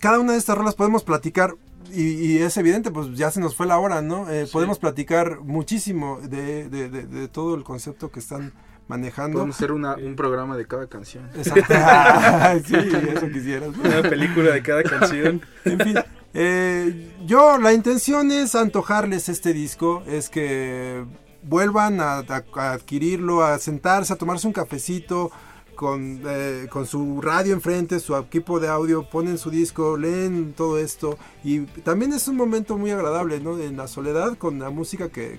cada 0.00 0.18
una 0.18 0.32
de 0.32 0.38
estas 0.38 0.58
rolas 0.58 0.74
podemos 0.74 1.04
platicar 1.04 1.54
y, 1.92 2.02
y 2.02 2.38
es 2.38 2.56
evidente, 2.56 2.90
pues 2.90 3.14
ya 3.16 3.30
se 3.30 3.38
nos 3.40 3.54
fue 3.54 3.66
la 3.66 3.78
hora, 3.78 4.02
¿no? 4.02 4.28
Eh, 4.28 4.48
Podemos 4.52 4.80
platicar 4.80 5.38
muchísimo 5.42 6.18
de, 6.20 6.68
de- 6.68 6.88
de- 6.90 7.06
de 7.06 7.28
todo 7.28 7.54
el 7.54 7.62
concepto 7.62 8.10
que 8.10 8.18
están 8.18 8.52
manejando. 8.88 9.34
Podemos 9.38 9.54
hacer 9.56 9.70
una- 9.70 9.94
un 9.94 10.16
programa 10.16 10.56
de 10.56 10.66
cada 10.66 10.88
canción. 10.88 11.30
Exacto. 11.36 11.72
Sí, 12.66 12.74
eso 13.14 13.28
quisieras. 13.28 13.76
¿no? 13.76 13.82
Una 13.84 14.02
película 14.02 14.50
de 14.50 14.62
cada 14.62 14.82
canción. 14.82 15.40
En 15.64 15.78
fin, 15.78 15.94
eh, 16.38 17.14
yo 17.24 17.56
la 17.56 17.72
intención 17.72 18.30
es 18.30 18.54
antojarles 18.54 19.30
este 19.30 19.54
disco, 19.54 20.02
es 20.06 20.28
que 20.28 21.02
vuelvan 21.42 21.98
a, 22.00 22.18
adquirirlo, 22.18 23.42
a 23.42 23.58
sentarse, 23.58 24.12
a 24.12 24.16
tomarse 24.16 24.46
un 24.46 24.52
cafecito 24.52 25.30
con, 25.74 26.20
eh, 26.26 26.66
con 26.70 26.86
su 26.86 27.22
radio 27.22 27.54
enfrente, 27.54 28.00
su 28.00 28.14
equipo 28.16 28.60
de 28.60 28.68
audio, 28.68 29.08
ponen 29.08 29.38
su 29.38 29.50
disco, 29.50 29.96
leen 29.96 30.52
todo 30.52 30.78
esto 30.78 31.16
y 31.42 31.60
también 31.60 32.12
es 32.12 32.28
un 32.28 32.36
momento 32.36 32.76
muy 32.76 32.90
agradable, 32.90 33.40
¿no? 33.40 33.58
En 33.58 33.78
la 33.78 33.88
soledad 33.88 34.36
con 34.36 34.58
la 34.58 34.68
música 34.68 35.08
que- 35.08 35.38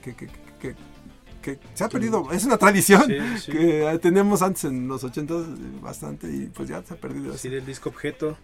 que 1.55 1.59
se 1.73 1.83
ha 1.83 1.89
perdido, 1.89 2.31
es 2.31 2.43
una 2.45 2.57
tradición 2.57 3.03
Sí, 3.07 3.15
sí. 3.45 3.51
que 3.51 3.99
teníamos 4.01 4.41
antes 4.41 4.65
en 4.65 4.87
los 4.87 5.03
80 5.03 5.33
bastante 5.81 6.27
y 6.27 6.45
pues 6.53 6.67
ya 6.69 6.83
se 6.83 6.93
ha 6.93 6.97
perdido. 6.97 7.33
Así 7.33 7.49
del 7.49 7.65
disco 7.65 7.89
objeto. 7.89 8.37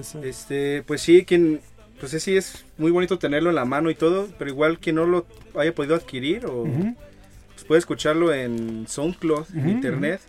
Eso. 0.00 0.22
Este, 0.22 0.82
pues 0.86 1.02
sí, 1.02 1.24
quien, 1.24 1.60
pues 2.00 2.12
sí, 2.12 2.20
sí 2.20 2.36
es 2.36 2.64
muy 2.78 2.90
bonito 2.90 3.18
tenerlo 3.18 3.50
en 3.50 3.56
la 3.56 3.64
mano 3.64 3.90
y 3.90 3.94
todo, 3.94 4.28
pero 4.38 4.50
igual 4.50 4.78
quien 4.78 4.96
no 4.96 5.06
lo 5.06 5.26
haya 5.58 5.74
podido 5.74 5.94
adquirir 5.94 6.46
o 6.46 6.64
pues 6.64 7.64
puede 7.66 7.78
escucharlo 7.78 8.32
en 8.32 8.86
SoundCloud, 8.88 9.46
en 9.54 9.68
internet. 9.70 10.20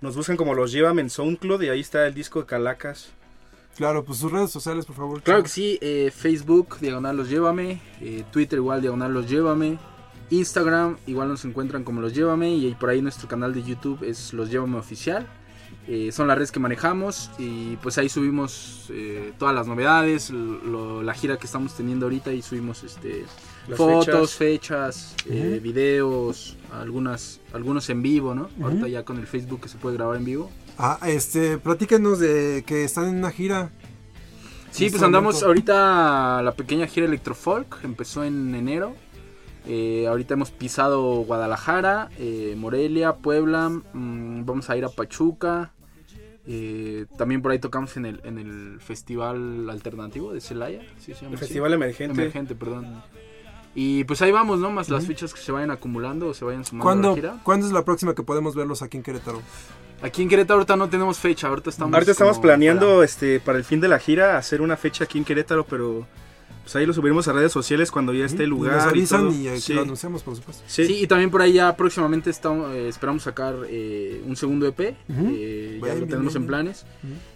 Nos 0.00 0.16
buscan 0.16 0.36
como 0.36 0.54
los 0.54 0.72
llevan 0.72 0.98
en 0.98 1.10
SoundCloud 1.10 1.62
y 1.62 1.68
ahí 1.68 1.80
está 1.80 2.06
el 2.06 2.14
disco 2.14 2.40
de 2.40 2.46
Calacas. 2.46 3.10
Claro, 3.76 4.04
pues 4.04 4.18
sus 4.18 4.30
redes 4.30 4.50
sociales, 4.50 4.84
por 4.84 4.96
favor. 4.96 5.22
Claro 5.22 5.42
que 5.42 5.48
sí, 5.48 5.78
eh, 5.80 6.10
Facebook, 6.14 6.78
Diagonal 6.80 7.16
Los 7.16 7.30
Llévame, 7.30 7.80
eh, 8.02 8.22
Twitter 8.30 8.58
igual, 8.58 8.82
Diagonal 8.82 9.14
Los 9.14 9.30
Llévame, 9.30 9.78
Instagram 10.32 10.96
igual 11.06 11.28
nos 11.28 11.44
encuentran 11.44 11.84
como 11.84 12.00
Los 12.00 12.14
Llévame 12.14 12.54
y 12.54 12.74
por 12.74 12.88
ahí 12.90 13.02
nuestro 13.02 13.28
canal 13.28 13.52
de 13.54 13.62
YouTube 13.62 14.02
es 14.02 14.32
Los 14.32 14.50
Llévame 14.50 14.78
Oficial. 14.78 15.26
Eh, 15.88 16.10
son 16.12 16.28
las 16.28 16.36
redes 16.36 16.52
que 16.52 16.60
manejamos 16.60 17.30
y 17.38 17.76
pues 17.76 17.98
ahí 17.98 18.08
subimos 18.08 18.86
eh, 18.90 19.32
todas 19.38 19.54
las 19.54 19.66
novedades, 19.66 20.30
lo- 20.30 21.02
la 21.02 21.12
gira 21.14 21.38
que 21.38 21.46
estamos 21.46 21.74
teniendo 21.74 22.06
ahorita 22.06 22.32
y 22.32 22.40
subimos 22.42 22.84
este 22.84 23.24
Las 23.66 23.76
fotos, 23.78 24.34
fechas. 24.34 25.14
fechas, 25.14 25.14
eh, 25.28 25.60
videos, 25.62 26.56
algunas 26.72 27.40
algunos 27.52 27.88
en 27.90 28.02
vivo, 28.02 28.34
¿no? 28.34 28.48
Ahorita 28.62 28.86
ya 28.86 29.04
con 29.04 29.18
el 29.18 29.26
Facebook 29.26 29.62
que 29.62 29.68
se 29.68 29.78
puede 29.78 29.96
grabar 29.96 30.16
en 30.18 30.24
vivo. 30.24 30.50
Ah, 30.78 30.98
este, 31.06 31.58
platíquenos 31.58 32.18
de 32.20 32.62
que 32.66 32.84
están 32.84 33.08
en 33.08 33.16
una 33.16 33.30
gira. 33.30 33.70
Sí, 34.70 34.84
pues 34.84 34.94
este 34.94 35.04
andamos 35.04 35.42
ahorita 35.42 36.42
la 36.42 36.52
pequeña 36.52 36.86
gira 36.86 37.06
Electrofolk, 37.06 37.78
empezó 37.82 38.22
en 38.24 38.54
enero. 38.54 38.94
Eh, 39.66 40.06
ahorita 40.08 40.34
hemos 40.34 40.50
pisado 40.50 41.00
Guadalajara, 41.24 42.08
eh, 42.18 42.54
Morelia, 42.58 43.14
Puebla, 43.16 43.68
mm, 43.68 44.44
vamos 44.44 44.68
a 44.70 44.76
ir 44.76 44.84
a 44.84 44.88
Pachuca. 44.88 45.72
eh, 46.44 47.06
también 47.16 47.40
por 47.40 47.52
ahí 47.52 47.60
tocamos 47.60 47.96
en 47.96 48.04
el, 48.04 48.20
en 48.24 48.36
el 48.38 48.80
festival 48.80 49.70
alternativo 49.70 50.32
de 50.32 50.40
Celaya. 50.40 50.80
¿sí 50.98 51.14
se 51.14 51.20
llama 51.22 51.34
El? 51.34 51.38
Festival 51.38 51.72
Emergente. 51.74 52.20
Emergente, 52.20 52.54
perdón. 52.56 53.00
Y 53.76 54.02
pues 54.04 54.20
ahí 54.22 54.32
vamos, 54.32 54.58
¿no? 54.58 54.70
Más 54.72 54.90
las 54.90 55.04
Ujú. 55.04 55.12
fechas 55.12 55.32
que 55.32 55.40
se 55.40 55.52
vayan 55.52 55.70
acumulando 55.70 56.26
o 56.28 56.34
se 56.34 56.44
vayan 56.44 56.64
sumando 56.64 56.90
a 56.90 56.94
la 56.94 57.00
¿Cuándo, 57.00 57.14
gira. 57.14 57.40
¿Cuándo 57.44 57.66
es 57.68 57.72
la 57.72 57.84
próxima 57.84 58.14
que 58.16 58.22
podemos 58.24 58.56
verlos 58.56 58.82
aquí 58.82 58.96
en 58.96 59.04
Querétaro? 59.04 59.40
Aquí 60.02 60.22
en 60.22 60.28
Querétaro 60.28 60.58
ahorita 60.58 60.74
no 60.76 60.88
tenemos 60.90 61.16
fecha, 61.18 61.46
ahorita 61.46 61.70
estamos... 61.70 61.94
Ahorita 61.94 62.10
estamos 62.10 62.40
planeando 62.40 62.86
para- 62.94 63.04
este 63.04 63.38
para 63.38 63.56
el 63.56 63.62
fin 63.64 63.80
de 63.80 63.86
la 63.86 64.00
gira 64.00 64.36
hacer 64.36 64.60
una 64.60 64.76
fecha 64.76 65.04
aquí 65.04 65.18
en 65.18 65.24
Querétaro, 65.24 65.64
pero 65.64 66.06
pues 66.62 66.76
ahí 66.76 66.86
lo 66.86 66.92
subiremos 66.94 67.26
a 67.28 67.32
redes 67.32 67.52
sociales 67.52 67.90
cuando 67.90 68.12
ya 68.14 68.24
esté 68.24 68.42
el 68.44 68.48
Y 68.48 68.50
lugar. 68.50 68.76
Nos 68.76 68.84
avisan 68.86 69.20
todo. 69.28 69.32
y, 69.32 69.48
aquí 69.48 69.60
Sí. 69.60 69.74
lo 69.74 69.82
anunciamos, 69.82 70.22
por 70.22 70.36
supuesto. 70.36 70.62
Sí. 70.66 70.86
Sí. 70.86 70.94
y 71.02 71.06
también 71.06 71.30
por 71.30 71.42
ahí 71.42 71.52
ya 71.54 71.76
próximamente 71.76 72.30
estamos, 72.30 72.72
eh, 72.74 72.88
esperamos 72.88 73.22
sacar 73.24 73.54
eh, 73.68 74.22
un 74.26 74.36
segundo 74.36 74.66
EP. 74.66 74.96
Ujú. 75.08 75.20
eh, 75.34 75.78
ya 75.80 75.86
Bien, 75.86 76.00
lo 76.00 76.06
tenemos 76.06 76.08
bien, 76.08 76.26
en 76.26 76.32
bien. 76.32 76.46
planes. 76.46 76.86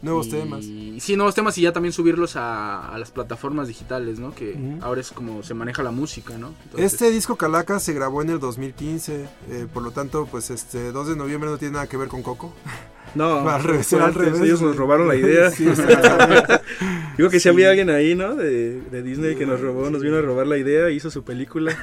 Nuevos 0.03 0.27
Y- 0.27 0.31
temas. 0.31 0.65
Sí, 1.05 1.17
nuevos 1.17 1.35
temas 1.35 1.59
y 1.59 1.63
ya 1.63 1.73
también 1.73 1.93
subirlos 1.93 2.37
a, 2.37 2.89
a 2.95 2.99
las 2.99 3.11
plataformas 3.11 3.69
digitales, 3.69 4.19
¿no? 4.19 4.35
Que 4.35 4.53
Ujú. 4.53 4.79
ahora 4.85 5.01
es 5.01 5.11
como 5.11 5.43
se 5.43 5.55
maneja 5.55 5.83
la 5.83 5.91
música, 5.91 6.39
¿no? 6.39 6.55
Entonces, 6.65 6.93
Este 6.93 7.11
disco 7.11 7.37
Calaca 7.37 7.81
se 7.81 7.93
grabó 7.93 8.23
en 8.23 8.31
el 8.31 8.39
2015, 8.39 9.29
eh, 9.51 9.67
por 9.73 9.83
lo 9.83 9.91
tanto, 9.91 10.27
pues 10.31 10.51
este 10.51 10.93
2 10.93 11.09
de 11.09 11.17
noviembre 11.17 11.51
no 11.51 11.59
tiene 11.59 11.75
nada 11.75 11.87
que 11.89 11.97
ver 11.97 12.09
con 12.09 12.23
Coco. 12.23 12.53
No, 13.17 13.49
Al 13.49 13.63
revés, 13.63 13.87
fue 13.89 13.99
al 13.99 14.05
antes, 14.07 14.23
revés, 14.25 14.41
ellos 14.43 14.61
nos 14.63 14.77
robaron 14.77 15.09
la 15.09 15.15
idea. 15.17 15.51
Sí. 15.51 15.65
Digo 17.17 17.31
que 17.31 17.41
si 17.41 17.49
había 17.49 17.71
alguien 17.71 17.89
ahí, 17.91 18.15
¿no? 18.15 18.35
De, 18.35 18.81
de 18.83 19.03
Disney 19.03 19.37
que 19.37 19.47
nos 19.47 19.61
robó, 19.61 19.89
nos 19.91 20.03
vino 20.03 20.17
a 20.17 20.21
robar 20.21 20.47
la 20.47 20.59
idea, 20.59 20.91
hizo 20.91 21.11
su 21.11 21.25
película, 21.25 21.75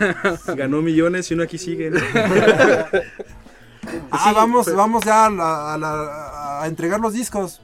ganó 0.55 0.81
millones 0.81 1.29
y 1.31 1.33
uno 1.33 1.43
aquí 1.43 1.57
sigue. 1.57 1.89
¿no? 1.89 1.99
Ah, 4.11 4.31
vamos, 4.33 4.73
vamos 4.73 5.03
ya 5.03 5.25
a, 5.25 5.29
la- 5.29 5.73
a 5.73 5.77
la- 5.77 6.61
a 6.63 6.67
entregar 6.67 6.99
los 6.99 7.13
discos. 7.13 7.61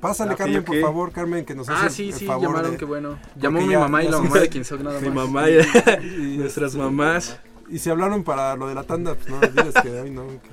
Pásale, 0.00 0.32
Ah, 0.32 0.36
Carmen, 0.36 0.64
por 0.64 0.80
favor, 0.80 1.12
Carmen, 1.12 1.44
que 1.44 1.54
nos 1.54 1.68
Ah, 1.68 1.84
hace 1.84 1.90
sí, 1.96 2.08
el 2.08 2.14
sí, 2.14 2.26
favor 2.26 2.48
llamaron, 2.48 2.70
de- 2.72 2.76
qué 2.76 2.84
bueno. 2.84 3.18
Llamó 3.36 3.58
porque 3.58 3.66
mi 3.66 3.72
ya- 3.72 3.78
mamá 3.80 4.02
y 4.02 4.08
la 4.08 4.16
se- 4.16 4.22
mamá 4.24 4.38
de 4.40 4.48
quien 4.48 4.64
nada 4.82 4.92
más. 4.94 5.02
Mi 5.02 5.10
mamá 5.10 5.50
y 5.50 5.58
y, 6.02 6.36
nuestras 6.38 6.74
mamás. 6.74 7.38
y 7.68 7.78
si 7.78 7.88
hablaron 7.90 8.24
para 8.24 8.56
lo 8.56 8.66
de 8.68 8.74
la 8.74 8.82
tanda, 8.82 9.14
pues 9.14 9.28
no, 9.28 9.38
diles 9.40 9.74
que, 9.80 10.00
ay, 10.00 10.10
no, 10.10 10.26
que 10.26 10.48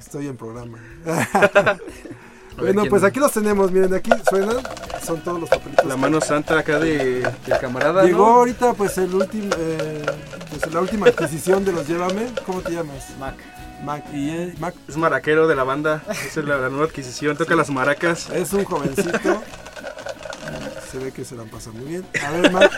estoy 0.00 0.26
en 0.26 0.36
programa. 0.36 0.78
bueno, 2.58 2.84
pues 2.88 3.04
aquí 3.04 3.20
los 3.20 3.32
tenemos, 3.32 3.70
miren, 3.70 3.94
aquí 3.94 4.10
suenan, 4.28 4.56
son 5.04 5.22
todos 5.22 5.40
los 5.40 5.48
papelitos. 5.48 5.84
La 5.84 5.96
mano 5.96 6.20
santa 6.20 6.58
acá 6.58 6.78
de, 6.78 7.28
camarada, 7.60 8.04
Llegó 8.04 8.26
¿no? 8.26 8.34
ahorita 8.36 8.72
pues 8.74 8.96
el 8.98 9.14
último, 9.14 9.54
eh, 9.58 10.04
pues, 10.48 10.72
la 10.72 10.80
última 10.80 11.06
adquisición 11.06 11.64
de 11.64 11.72
los 11.72 11.86
Llévame. 11.86 12.32
¿Cómo 12.46 12.60
te 12.62 12.72
llamas? 12.72 13.14
Mac. 13.18 13.34
Mac. 13.84 14.04
Y 14.12 14.30
eh, 14.30 14.54
Mac 14.58 14.74
Es 14.88 14.96
maraquero 14.96 15.46
de 15.46 15.54
la 15.54 15.64
banda, 15.64 16.02
esa 16.08 16.40
es 16.40 16.46
la, 16.46 16.56
la 16.56 16.68
nueva 16.68 16.86
adquisición, 16.86 17.36
toca 17.36 17.54
las 17.54 17.70
maracas. 17.70 18.28
es 18.30 18.52
un 18.52 18.64
jovencito. 18.64 19.42
Se 20.90 20.98
ve 20.98 21.12
que 21.12 21.24
se 21.24 21.36
la 21.36 21.44
pasa 21.44 21.70
muy 21.70 21.84
bien. 21.84 22.06
A 22.26 22.30
ver, 22.32 22.50
Mac, 22.50 22.72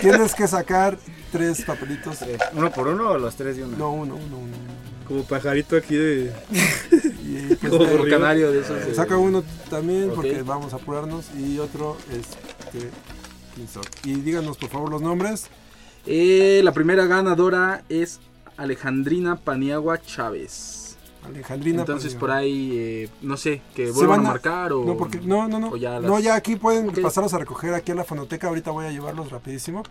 tienes 0.00 0.34
que 0.34 0.46
sacar 0.46 0.96
tres 1.32 1.62
papelitos. 1.62 2.18
¿Uno 2.52 2.70
por 2.70 2.86
uno 2.86 3.10
o 3.10 3.18
los 3.18 3.34
tres 3.34 3.56
de 3.56 3.64
uno? 3.64 3.76
No, 3.76 3.90
uno, 3.90 4.14
uno, 4.14 4.38
uno. 4.38 4.87
Como 5.08 5.24
pajarito 5.24 5.76
aquí 5.76 5.96
de... 5.96 6.32
Y 7.24 7.54
pues, 7.54 7.58
Como 7.72 7.84
eh, 7.84 7.96
Como 7.96 8.04
canario 8.10 8.52
de 8.52 8.60
esos. 8.60 8.84
de- 8.86 8.94
saca 8.94 9.16
uno 9.16 9.42
también 9.70 10.12
porque 10.14 10.42
vamos 10.42 10.72
a 10.72 10.76
apurarnos. 10.76 11.26
Y 11.36 11.58
otro 11.58 11.96
este. 12.12 12.90
Y 14.04 14.14
díganos 14.20 14.56
por 14.56 14.68
favor 14.70 14.90
los 14.90 15.02
nombres. 15.02 15.48
Eh, 16.06 16.60
la 16.62 16.72
primera 16.72 17.06
ganadora 17.06 17.82
es 17.88 18.20
Alejandrina 18.56 19.36
Paniagua 19.36 20.00
Chávez. 20.00 20.96
Alejandrina. 21.26 21.80
Entonces 21.80 22.14
por 22.14 22.30
ahí, 22.30 22.70
eh, 22.74 23.08
no 23.22 23.36
sé, 23.36 23.60
que 23.74 23.90
vuelvan 23.90 24.18
van 24.18 24.26
a 24.26 24.28
a- 24.28 24.32
marcar 24.32 24.72
o... 24.72 24.84
No, 24.84 24.96
porque, 24.96 25.20
no, 25.20 25.48
no, 25.48 25.76
ya 25.76 25.98
No, 26.00 26.20
ya 26.20 26.36
aquí 26.36 26.56
pueden 26.56 26.92
pasarlos 27.02 27.34
a 27.34 27.38
recoger 27.38 27.74
aquí 27.74 27.90
a 27.92 27.94
la 27.96 28.04
fonoteca. 28.04 28.46
Ahorita 28.48 28.70
voy 28.70 28.86
a 28.86 28.90
llevarlos 28.92 29.30
rapidísimo. 29.30 29.82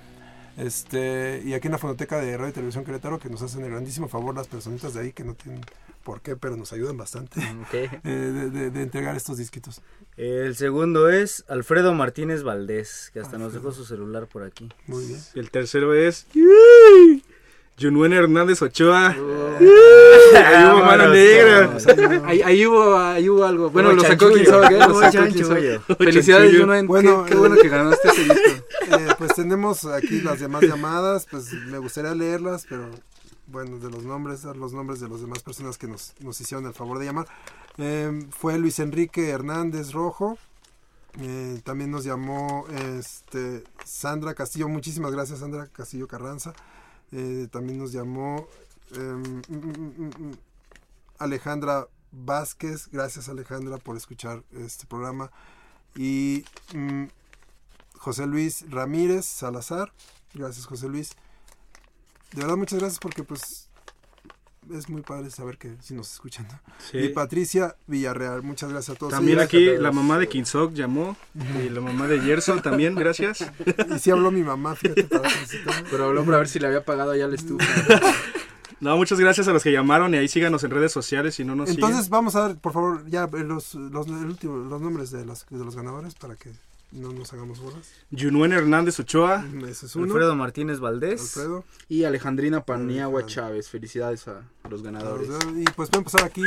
Este, 0.57 1.41
y 1.45 1.53
aquí 1.53 1.67
en 1.67 1.73
la 1.73 1.77
fonoteca 1.77 2.19
de 2.19 2.35
Radio 2.35 2.49
y 2.49 2.53
Televisión 2.53 2.83
Querétaro, 2.83 3.19
que 3.19 3.29
nos 3.29 3.41
hacen 3.43 3.63
el 3.63 3.69
grandísimo 3.69 4.07
favor 4.07 4.33
las 4.35 4.47
personitas 4.47 4.93
de 4.95 5.01
ahí 5.01 5.13
que 5.13 5.23
no 5.23 5.35
tienen 5.35 5.61
por 6.03 6.21
qué, 6.21 6.35
pero 6.35 6.55
nos 6.57 6.73
ayudan 6.73 6.97
bastante 6.97 7.39
eh, 7.73 7.89
de, 8.03 8.49
de- 8.49 8.71
de 8.71 8.81
entregar 8.81 9.15
estos 9.15 9.37
disquitos. 9.37 9.81
El 10.15 10.55
segundo 10.55 11.09
es 11.09 11.45
Alfredo 11.47 11.93
Martínez 11.93 12.41
Valdés, 12.43 13.11
que 13.13 13.19
hasta 13.19 13.37
nos 13.37 13.53
dejó 13.53 13.71
su 13.71 13.85
celular 13.85 14.25
por 14.27 14.43
aquí. 14.43 14.67
Muy 14.87 15.05
bien. 15.05 15.19
El 15.35 15.51
tercero 15.51 15.93
es... 15.93 16.25
Junuen 17.79 18.11
Hernández 18.11 18.59
Ochoa. 18.63 19.09
Ahí 19.11 19.17
hubo 20.65 20.79
mano 20.83 21.09
negra. 21.09 21.77
Ahí, 22.25 22.41
ahí 22.41 22.65
hubo, 22.65 22.97
ahí 22.97 23.29
hubo 23.29 23.45
algo. 23.45 23.69
Bueno, 23.69 23.93
lo 23.93 24.01
sacó 24.01 24.31
quien 24.31 24.47
sabe 24.47 24.67
qué. 24.69 25.95
Felicidades. 25.95 26.57
Junuen. 26.59 26.87
Bueno, 26.87 27.23
qué, 27.25 27.29
qué 27.33 27.37
bueno 27.37 27.55
que 27.61 27.69
ganaste 27.69 28.07
ese 28.07 28.23
disco. 28.23 28.46
Eh, 28.88 29.07
pues 29.17 29.33
tenemos 29.35 29.85
aquí 29.85 30.21
las 30.21 30.39
demás 30.39 30.63
llamadas, 30.63 31.27
pues 31.29 31.51
me 31.53 31.77
gustaría 31.77 32.15
leerlas, 32.15 32.65
pero 32.69 32.89
bueno, 33.47 33.79
de 33.79 33.89
los 33.89 34.03
nombres, 34.03 34.43
dar 34.43 34.57
los 34.57 34.73
nombres 34.73 34.99
de 34.99 35.07
las 35.07 35.21
demás 35.21 35.41
personas 35.41 35.77
que 35.77 35.88
nos, 35.88 36.13
hicieron 36.39 36.65
el 36.65 36.73
favor 36.73 36.99
de 36.99 37.05
llamar. 37.05 37.27
Eh, 37.77 38.27
fue 38.31 38.57
Luis 38.57 38.79
Enrique 38.79 39.29
Hernández 39.29 39.93
Rojo. 39.93 40.38
Eh, 41.19 41.61
también 41.63 41.89
nos 41.89 42.03
llamó 42.03 42.65
este, 42.67 43.63
Sandra 43.85 44.33
Castillo. 44.33 44.67
Muchísimas 44.67 45.11
gracias, 45.11 45.39
Sandra 45.39 45.67
Castillo 45.67 46.07
Carranza. 46.07 46.53
Eh, 47.11 47.47
también 47.49 47.79
nos 47.79 47.93
llamó 47.93 48.47
em, 48.91 49.23
mm, 49.23 49.41
mm, 49.47 50.05
mm, 50.07 50.38
Alejandra 51.19 51.88
Vázquez. 52.11 52.89
Gracias, 52.91 53.29
Alejandra, 53.29 53.77
por 53.77 53.95
escuchar 53.95 54.43
este 54.53 54.85
programa. 54.85 55.31
Y 55.95 56.43
José 58.07 58.25
Luis 58.25 58.63
Ramírez 58.69 59.25
Salazar. 59.25 59.91
Gracias, 60.33 60.65
José 60.65 60.87
Luis. 60.87 61.09
De 62.31 62.39
verdad, 62.41 62.55
muchas 62.55 62.79
gracias 62.79 62.99
porque 62.99 63.21
pues 63.21 63.67
es 64.73 64.87
muy 64.87 65.01
padre 65.01 65.29
saber 65.29 65.57
que 65.57 65.75
si 65.81 65.93
nos 65.93 66.09
escuchan. 66.13 66.47
¿no? 66.49 66.57
Sí. 66.89 66.99
Y 66.99 67.09
Patricia 67.09 67.75
Villarreal, 67.85 68.43
muchas 68.43 68.69
gracias 68.69 68.95
a 68.95 68.97
todos. 68.97 69.11
También 69.11 69.39
ellos. 69.39 69.47
aquí 69.47 69.65
la 69.77 69.91
mamá 69.91 70.17
de 70.19 70.29
Kinsok 70.29 70.71
llamó 70.73 71.17
y 71.61 71.67
la 71.67 71.81
mamá 71.81 72.07
de 72.07 72.21
Gerson 72.21 72.61
también, 72.61 72.95
gracias. 72.95 73.39
Y 73.93 73.99
sí 73.99 74.09
habló 74.09 74.31
mi 74.31 74.41
mamá, 74.41 74.77
fíjate, 74.77 75.03
para. 75.03 75.29
Pero 75.91 76.05
habló 76.05 76.23
para 76.23 76.37
ver 76.37 76.47
si 76.47 76.59
le 76.59 76.67
había 76.67 76.85
pagado 76.85 77.13
ya 77.13 77.27
la 77.27 77.35
estufa. 77.35 77.65
No, 78.79 78.95
muchas 78.95 79.19
gracias 79.19 79.47
a 79.47 79.53
los 79.53 79.63
que 79.63 79.71
llamaron 79.71 80.13
y 80.13 80.17
ahí 80.17 80.27
síganos 80.27 80.63
en 80.63 80.69
redes 80.69 80.91
sociales 80.91 81.33
si 81.33 81.43
no 81.43 81.55
nos 81.55 81.67
Entonces 81.71 82.09
vamos 82.09 82.35
a 82.35 82.41
dar, 82.41 82.57
por 82.59 82.73
favor, 82.73 83.09
ya 83.09 83.25
los, 83.25 83.73
los, 83.73 84.05
el 84.05 84.13
último- 84.27 84.57
los 84.57 84.79
nombres 84.79 85.09
de, 85.09 85.25
las, 85.25 85.47
de 85.49 85.65
los 85.65 85.75
ganadores 85.75 86.13
para 86.13 86.35
que 86.35 86.51
no 86.91 87.11
nos 87.11 87.33
hagamos 87.33 87.59
bolas. 87.59 87.91
Yunuen 88.11 88.53
Hernández 88.53 88.99
Ochoa, 88.99 89.45
Ese 89.67 89.88
es 89.88 89.95
uno. 89.95 90.05
Alfredo 90.05 90.35
Martínez 90.35 90.79
Valdés. 90.79 91.21
Alfredo. 91.21 91.65
Y 91.89 92.05
Alejandrina 92.05 92.63
Paniagua. 92.65 93.25
Chávez. 93.25 93.69
Felicidades 93.69 94.27
a 94.27 94.41
los 94.69 94.83
ganadores. 94.83 95.29
Y 95.55 95.65
pues 95.75 95.89
pueden 95.89 96.03
pasar 96.05 96.23
aquí 96.23 96.43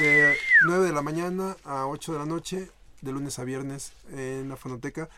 de 0.00 0.34
9 0.66 0.86
de 0.86 0.92
la 0.92 1.02
mañana 1.02 1.56
a 1.64 1.86
8 1.86 2.12
de 2.12 2.18
la 2.18 2.26
noche, 2.26 2.70
de 3.02 3.12
lunes 3.12 3.38
a 3.38 3.44
viernes, 3.44 3.92
en 4.12 4.48
la 4.48 4.56
fonoteca, 4.56 5.08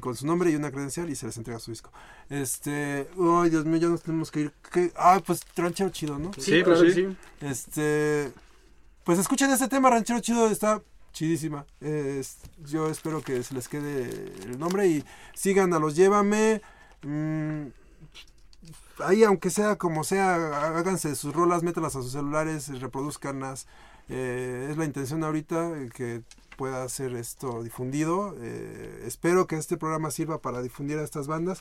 con 0.00 0.16
su 0.16 0.26
nombre 0.26 0.50
y 0.50 0.56
una 0.56 0.70
credencial 0.70 1.08
y 1.10 1.14
se 1.14 1.26
les 1.26 1.36
entrega 1.36 1.60
su 1.60 1.70
disco. 1.70 1.90
Este, 2.28 3.08
ay 3.18 3.50
Dios 3.50 3.64
mío, 3.64 3.76
ya 3.76 3.88
nos 3.88 4.02
tenemos 4.02 4.30
que 4.30 4.40
ir. 4.40 4.52
¿Qué? 4.72 4.92
Ah, 4.96 5.20
pues 5.24 5.42
ranchero 5.54 5.90
chido, 5.90 6.18
¿no? 6.18 6.32
Sí, 6.38 6.62
claro 6.62 6.82
que 6.82 6.92
sí. 6.92 7.16
Este, 7.40 8.32
pues 9.04 9.18
escuchen 9.18 9.50
este 9.50 9.68
tema, 9.68 9.90
ranchero 9.90 10.20
chido, 10.20 10.48
está 10.48 10.82
chidísima. 11.16 11.64
Yo 12.64 12.90
espero 12.90 13.22
que 13.22 13.42
se 13.42 13.54
les 13.54 13.68
quede 13.68 14.34
el 14.44 14.58
nombre 14.58 14.86
y 14.86 15.04
sigan 15.34 15.72
a 15.72 15.78
los 15.78 15.96
Llévame. 15.96 16.60
mm, 17.02 17.68
ahí, 18.98 19.24
aunque 19.24 19.48
sea 19.48 19.76
como 19.76 20.04
sea, 20.04 20.76
háganse 20.76 21.14
sus 21.14 21.34
rolas, 21.34 21.62
métalas 21.62 21.96
a 21.96 22.02
sus 22.02 22.12
celulares, 22.12 22.68
reproduzcanlas. 22.80 23.66
Eh, 24.08 24.68
es 24.70 24.76
la 24.76 24.84
intención 24.84 25.24
ahorita 25.24 25.70
eh, 25.78 25.88
que 25.92 26.22
pueda 26.58 26.86
ser 26.90 27.14
esto 27.14 27.62
difundido. 27.62 28.34
Eh, 28.40 29.04
espero 29.06 29.46
que 29.46 29.56
este 29.56 29.78
programa 29.78 30.10
sirva 30.10 30.42
para 30.42 30.60
difundir 30.60 30.98
a 30.98 31.04
estas 31.04 31.26
bandas. 31.26 31.60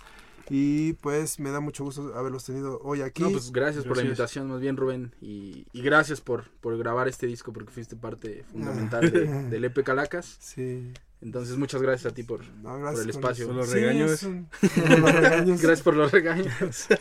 Y 0.50 0.94
pues 0.94 1.40
me 1.40 1.50
da 1.50 1.60
mucho 1.60 1.84
gusto 1.84 2.14
haberlos 2.16 2.46
tenido 2.46 2.80
hoy 2.84 3.02
aquí. 3.02 3.24
No, 3.24 3.32
pues 3.32 3.52
gracias, 3.52 3.84
por 3.86 3.98
la 3.98 4.04
invitación, 4.04 4.48
más 4.48 4.62
bien 4.62 4.78
Rubén. 4.78 5.14
Y, 5.22 5.66
y 5.74 5.82
gracias 5.82 6.22
por, 6.22 6.50
por 6.62 6.78
grabar 6.78 7.08
este 7.08 7.26
disco 7.28 7.52
porque 7.52 7.72
fuiste 7.72 7.96
parte 7.96 8.44
fundamental 8.52 9.12
de- 9.12 9.26
del 9.50 9.66
EP 9.66 9.84
Calacas. 9.84 10.38
Sí. 10.40 10.92
Entonces 11.22 11.58
muchas 11.58 11.82
gracias 11.82 12.12
a 12.12 12.16
ti 12.16 12.22
por, 12.24 12.46
No, 12.58 12.80
por 12.80 13.02
el 13.02 13.10
espacio. 13.10 13.48
Por 13.48 13.56
los 13.56 13.68
Sí, 13.70 13.74
regaños. 13.76 14.12
es 14.12 14.24
un- 14.24 14.48
por 14.60 15.00
los 15.00 15.12
regaños. 15.16 15.62
Gracias 15.62 15.82
por 15.82 15.96
los 15.96 16.12
regaños. 16.12 16.52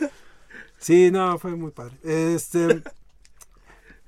Sí, 0.77 1.09
no, 1.09 1.39
fue 1.39 1.55
muy 1.55 1.71
padre. 1.71 1.97
Este 2.03 2.83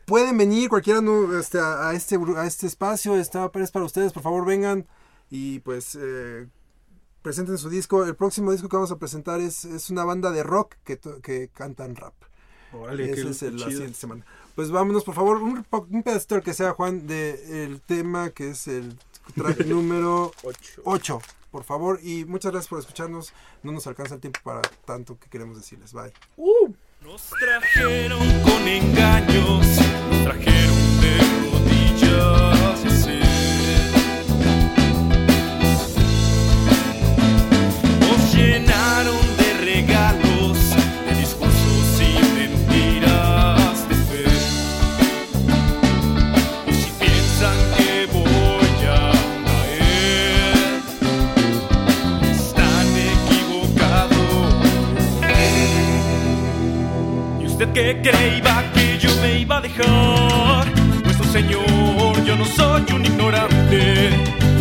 pueden 0.06 0.38
venir 0.38 0.70
cualquiera 0.70 1.02
no, 1.02 1.38
este, 1.40 1.60
a, 1.60 1.90
a 1.90 1.94
este 1.94 2.18
a 2.36 2.46
este 2.46 2.68
espacio, 2.68 3.16
está 3.18 3.50
es 3.56 3.72
para 3.72 3.86
ustedes, 3.86 4.14
por 4.14 4.22
favor 4.24 4.46
vengan 4.46 4.86
y 5.30 5.60
pues 5.60 5.98
eh, 6.00 6.48
presenten 7.28 7.58
su 7.58 7.70
disco. 7.70 8.06
El 8.06 8.16
próximo 8.16 8.54
disco 8.54 8.70
que 8.70 8.78
vamos 8.78 8.92
a 8.94 8.98
presentar 8.98 9.42
es, 9.42 9.66
es 9.66 9.90
una 9.90 10.06
banda 10.06 10.32
de 10.32 10.44
rock 10.44 10.76
que, 10.86 10.98
que 11.22 11.50
cantan 11.50 11.98
rap. 11.98 12.14
Órale, 12.72 13.12
Ese 13.12 13.32
es 13.32 13.44
el, 13.44 13.60
la 13.60 13.68
siguiente 13.68 13.96
semana. 13.96 14.26
Pues 14.56 14.72
vámonos, 14.72 15.04
por 15.04 15.14
favor, 15.14 15.42
un, 15.42 15.66
un 15.70 16.04
pedacito 16.04 16.42
que 16.42 16.54
sea, 16.54 16.72
Juan, 16.72 17.06
del 17.06 17.82
tema 17.82 18.30
que 18.30 18.52
es 18.52 18.70
el 18.70 18.98
track 19.36 19.60
número 19.66 20.32
Ocho. 20.42 20.82
8, 20.86 21.22
por 21.52 21.66
favor. 21.66 22.00
Y 22.02 22.24
muchas 22.24 22.54
gracias 22.54 22.70
por 22.70 22.80
escucharnos. 22.80 23.34
No 23.62 23.74
nos 23.74 23.86
alcanza 23.88 24.16
el 24.16 24.22
tiempo 24.22 24.40
para 24.42 24.62
tanto 24.86 25.20
que 25.20 25.30
queremos 25.30 25.58
decirles. 25.58 25.92
Bye. 25.92 26.14
Nos 27.02 27.30
trajeron 27.32 28.20
con 28.44 28.68
engaños, 28.70 29.68
¿Y 57.78 57.80
usted 57.80 58.02
qué 58.02 58.10
creía 58.10 58.72
que 58.74 58.98
yo 58.98 59.10
me 59.22 59.40
iba 59.40 59.58
a 59.58 59.62
dejar? 59.62 60.66
No, 61.06 61.32
señor, 61.32 62.24
yo 62.26 62.36
no 62.36 62.46
soy 62.46 62.84
un 62.92 63.06
ignorante. 63.06 64.10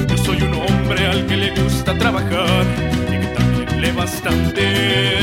Yo 0.06 0.18
soy 0.18 0.42
un 0.42 0.52
hombre 0.52 1.06
al 1.06 1.24
que 1.26 1.36
le 1.36 1.50
gusta 1.62 1.96
trabajar 1.96 2.64
y 3.08 3.18
que 3.18 3.26
también 3.28 3.80
lee 3.80 3.92
bastante. 3.92 5.18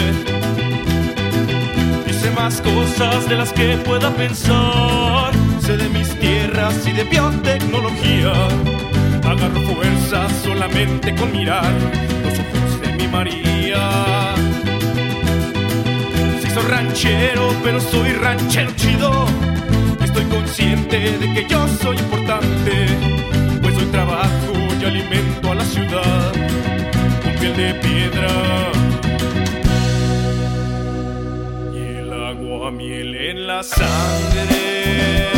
Y 2.08 2.14
sé 2.14 2.32
más 2.32 2.62
cosas 2.62 3.30
de 3.30 3.36
las 3.36 3.54
que 3.54 3.78
pueda 3.78 4.10
pensar. 4.10 5.32
Sé 5.60 5.78
de 5.78 5.90
mis 5.90 6.20
tierras 6.20 6.76
y 6.88 6.94
de 6.94 7.04
biotecnología. 7.04 8.34
Agarro 9.24 9.62
fuerza 9.72 10.28
solamente 10.44 11.14
con 11.14 11.32
mirar 11.32 11.72
los 12.24 12.34
ojos 12.40 12.82
de 12.82 12.94
mi 12.94 13.08
María. 13.08 14.33
Soy 16.54 16.64
ranchero, 16.70 17.52
pero 17.64 17.82
soy 17.82 18.12
ranchero 18.14 18.72
chido. 18.76 19.26
Estoy 20.04 20.26
consciente 20.26 21.18
de 21.18 21.34
que 21.34 21.48
yo 21.50 21.68
soy 21.82 21.98
importante, 21.98 22.86
pues 23.62 23.76
doy 23.76 23.86
trabajo 23.86 24.54
y 24.80 24.86
alimento 24.86 25.52
a 25.52 25.56
la 25.56 25.66
ciudad 25.66 26.32
con 27.24 27.34
piel 27.40 27.58
de 27.58 27.74
piedra. 27.76 28.72
Y 31.74 31.98
el 31.98 32.14
agua 32.14 32.70
miel 32.70 33.16
en 33.16 33.48
la 33.48 33.64
sangre. 33.64 35.33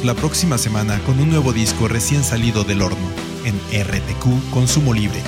La 0.00 0.14
próxima 0.14 0.58
semana 0.58 0.98
con 1.04 1.20
un 1.20 1.28
nuevo 1.28 1.52
disco 1.52 1.86
recién 1.86 2.24
salido 2.24 2.64
del 2.64 2.82
horno 2.82 3.08
en 3.44 3.54
RTQ 3.56 4.50
Consumo 4.50 4.94
Libre. 4.94 5.20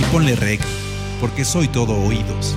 Y 0.00 0.04
ponle 0.12 0.34
rec, 0.34 0.60
porque 1.20 1.44
soy 1.44 1.68
todo 1.68 1.94
oídos. 1.94 2.56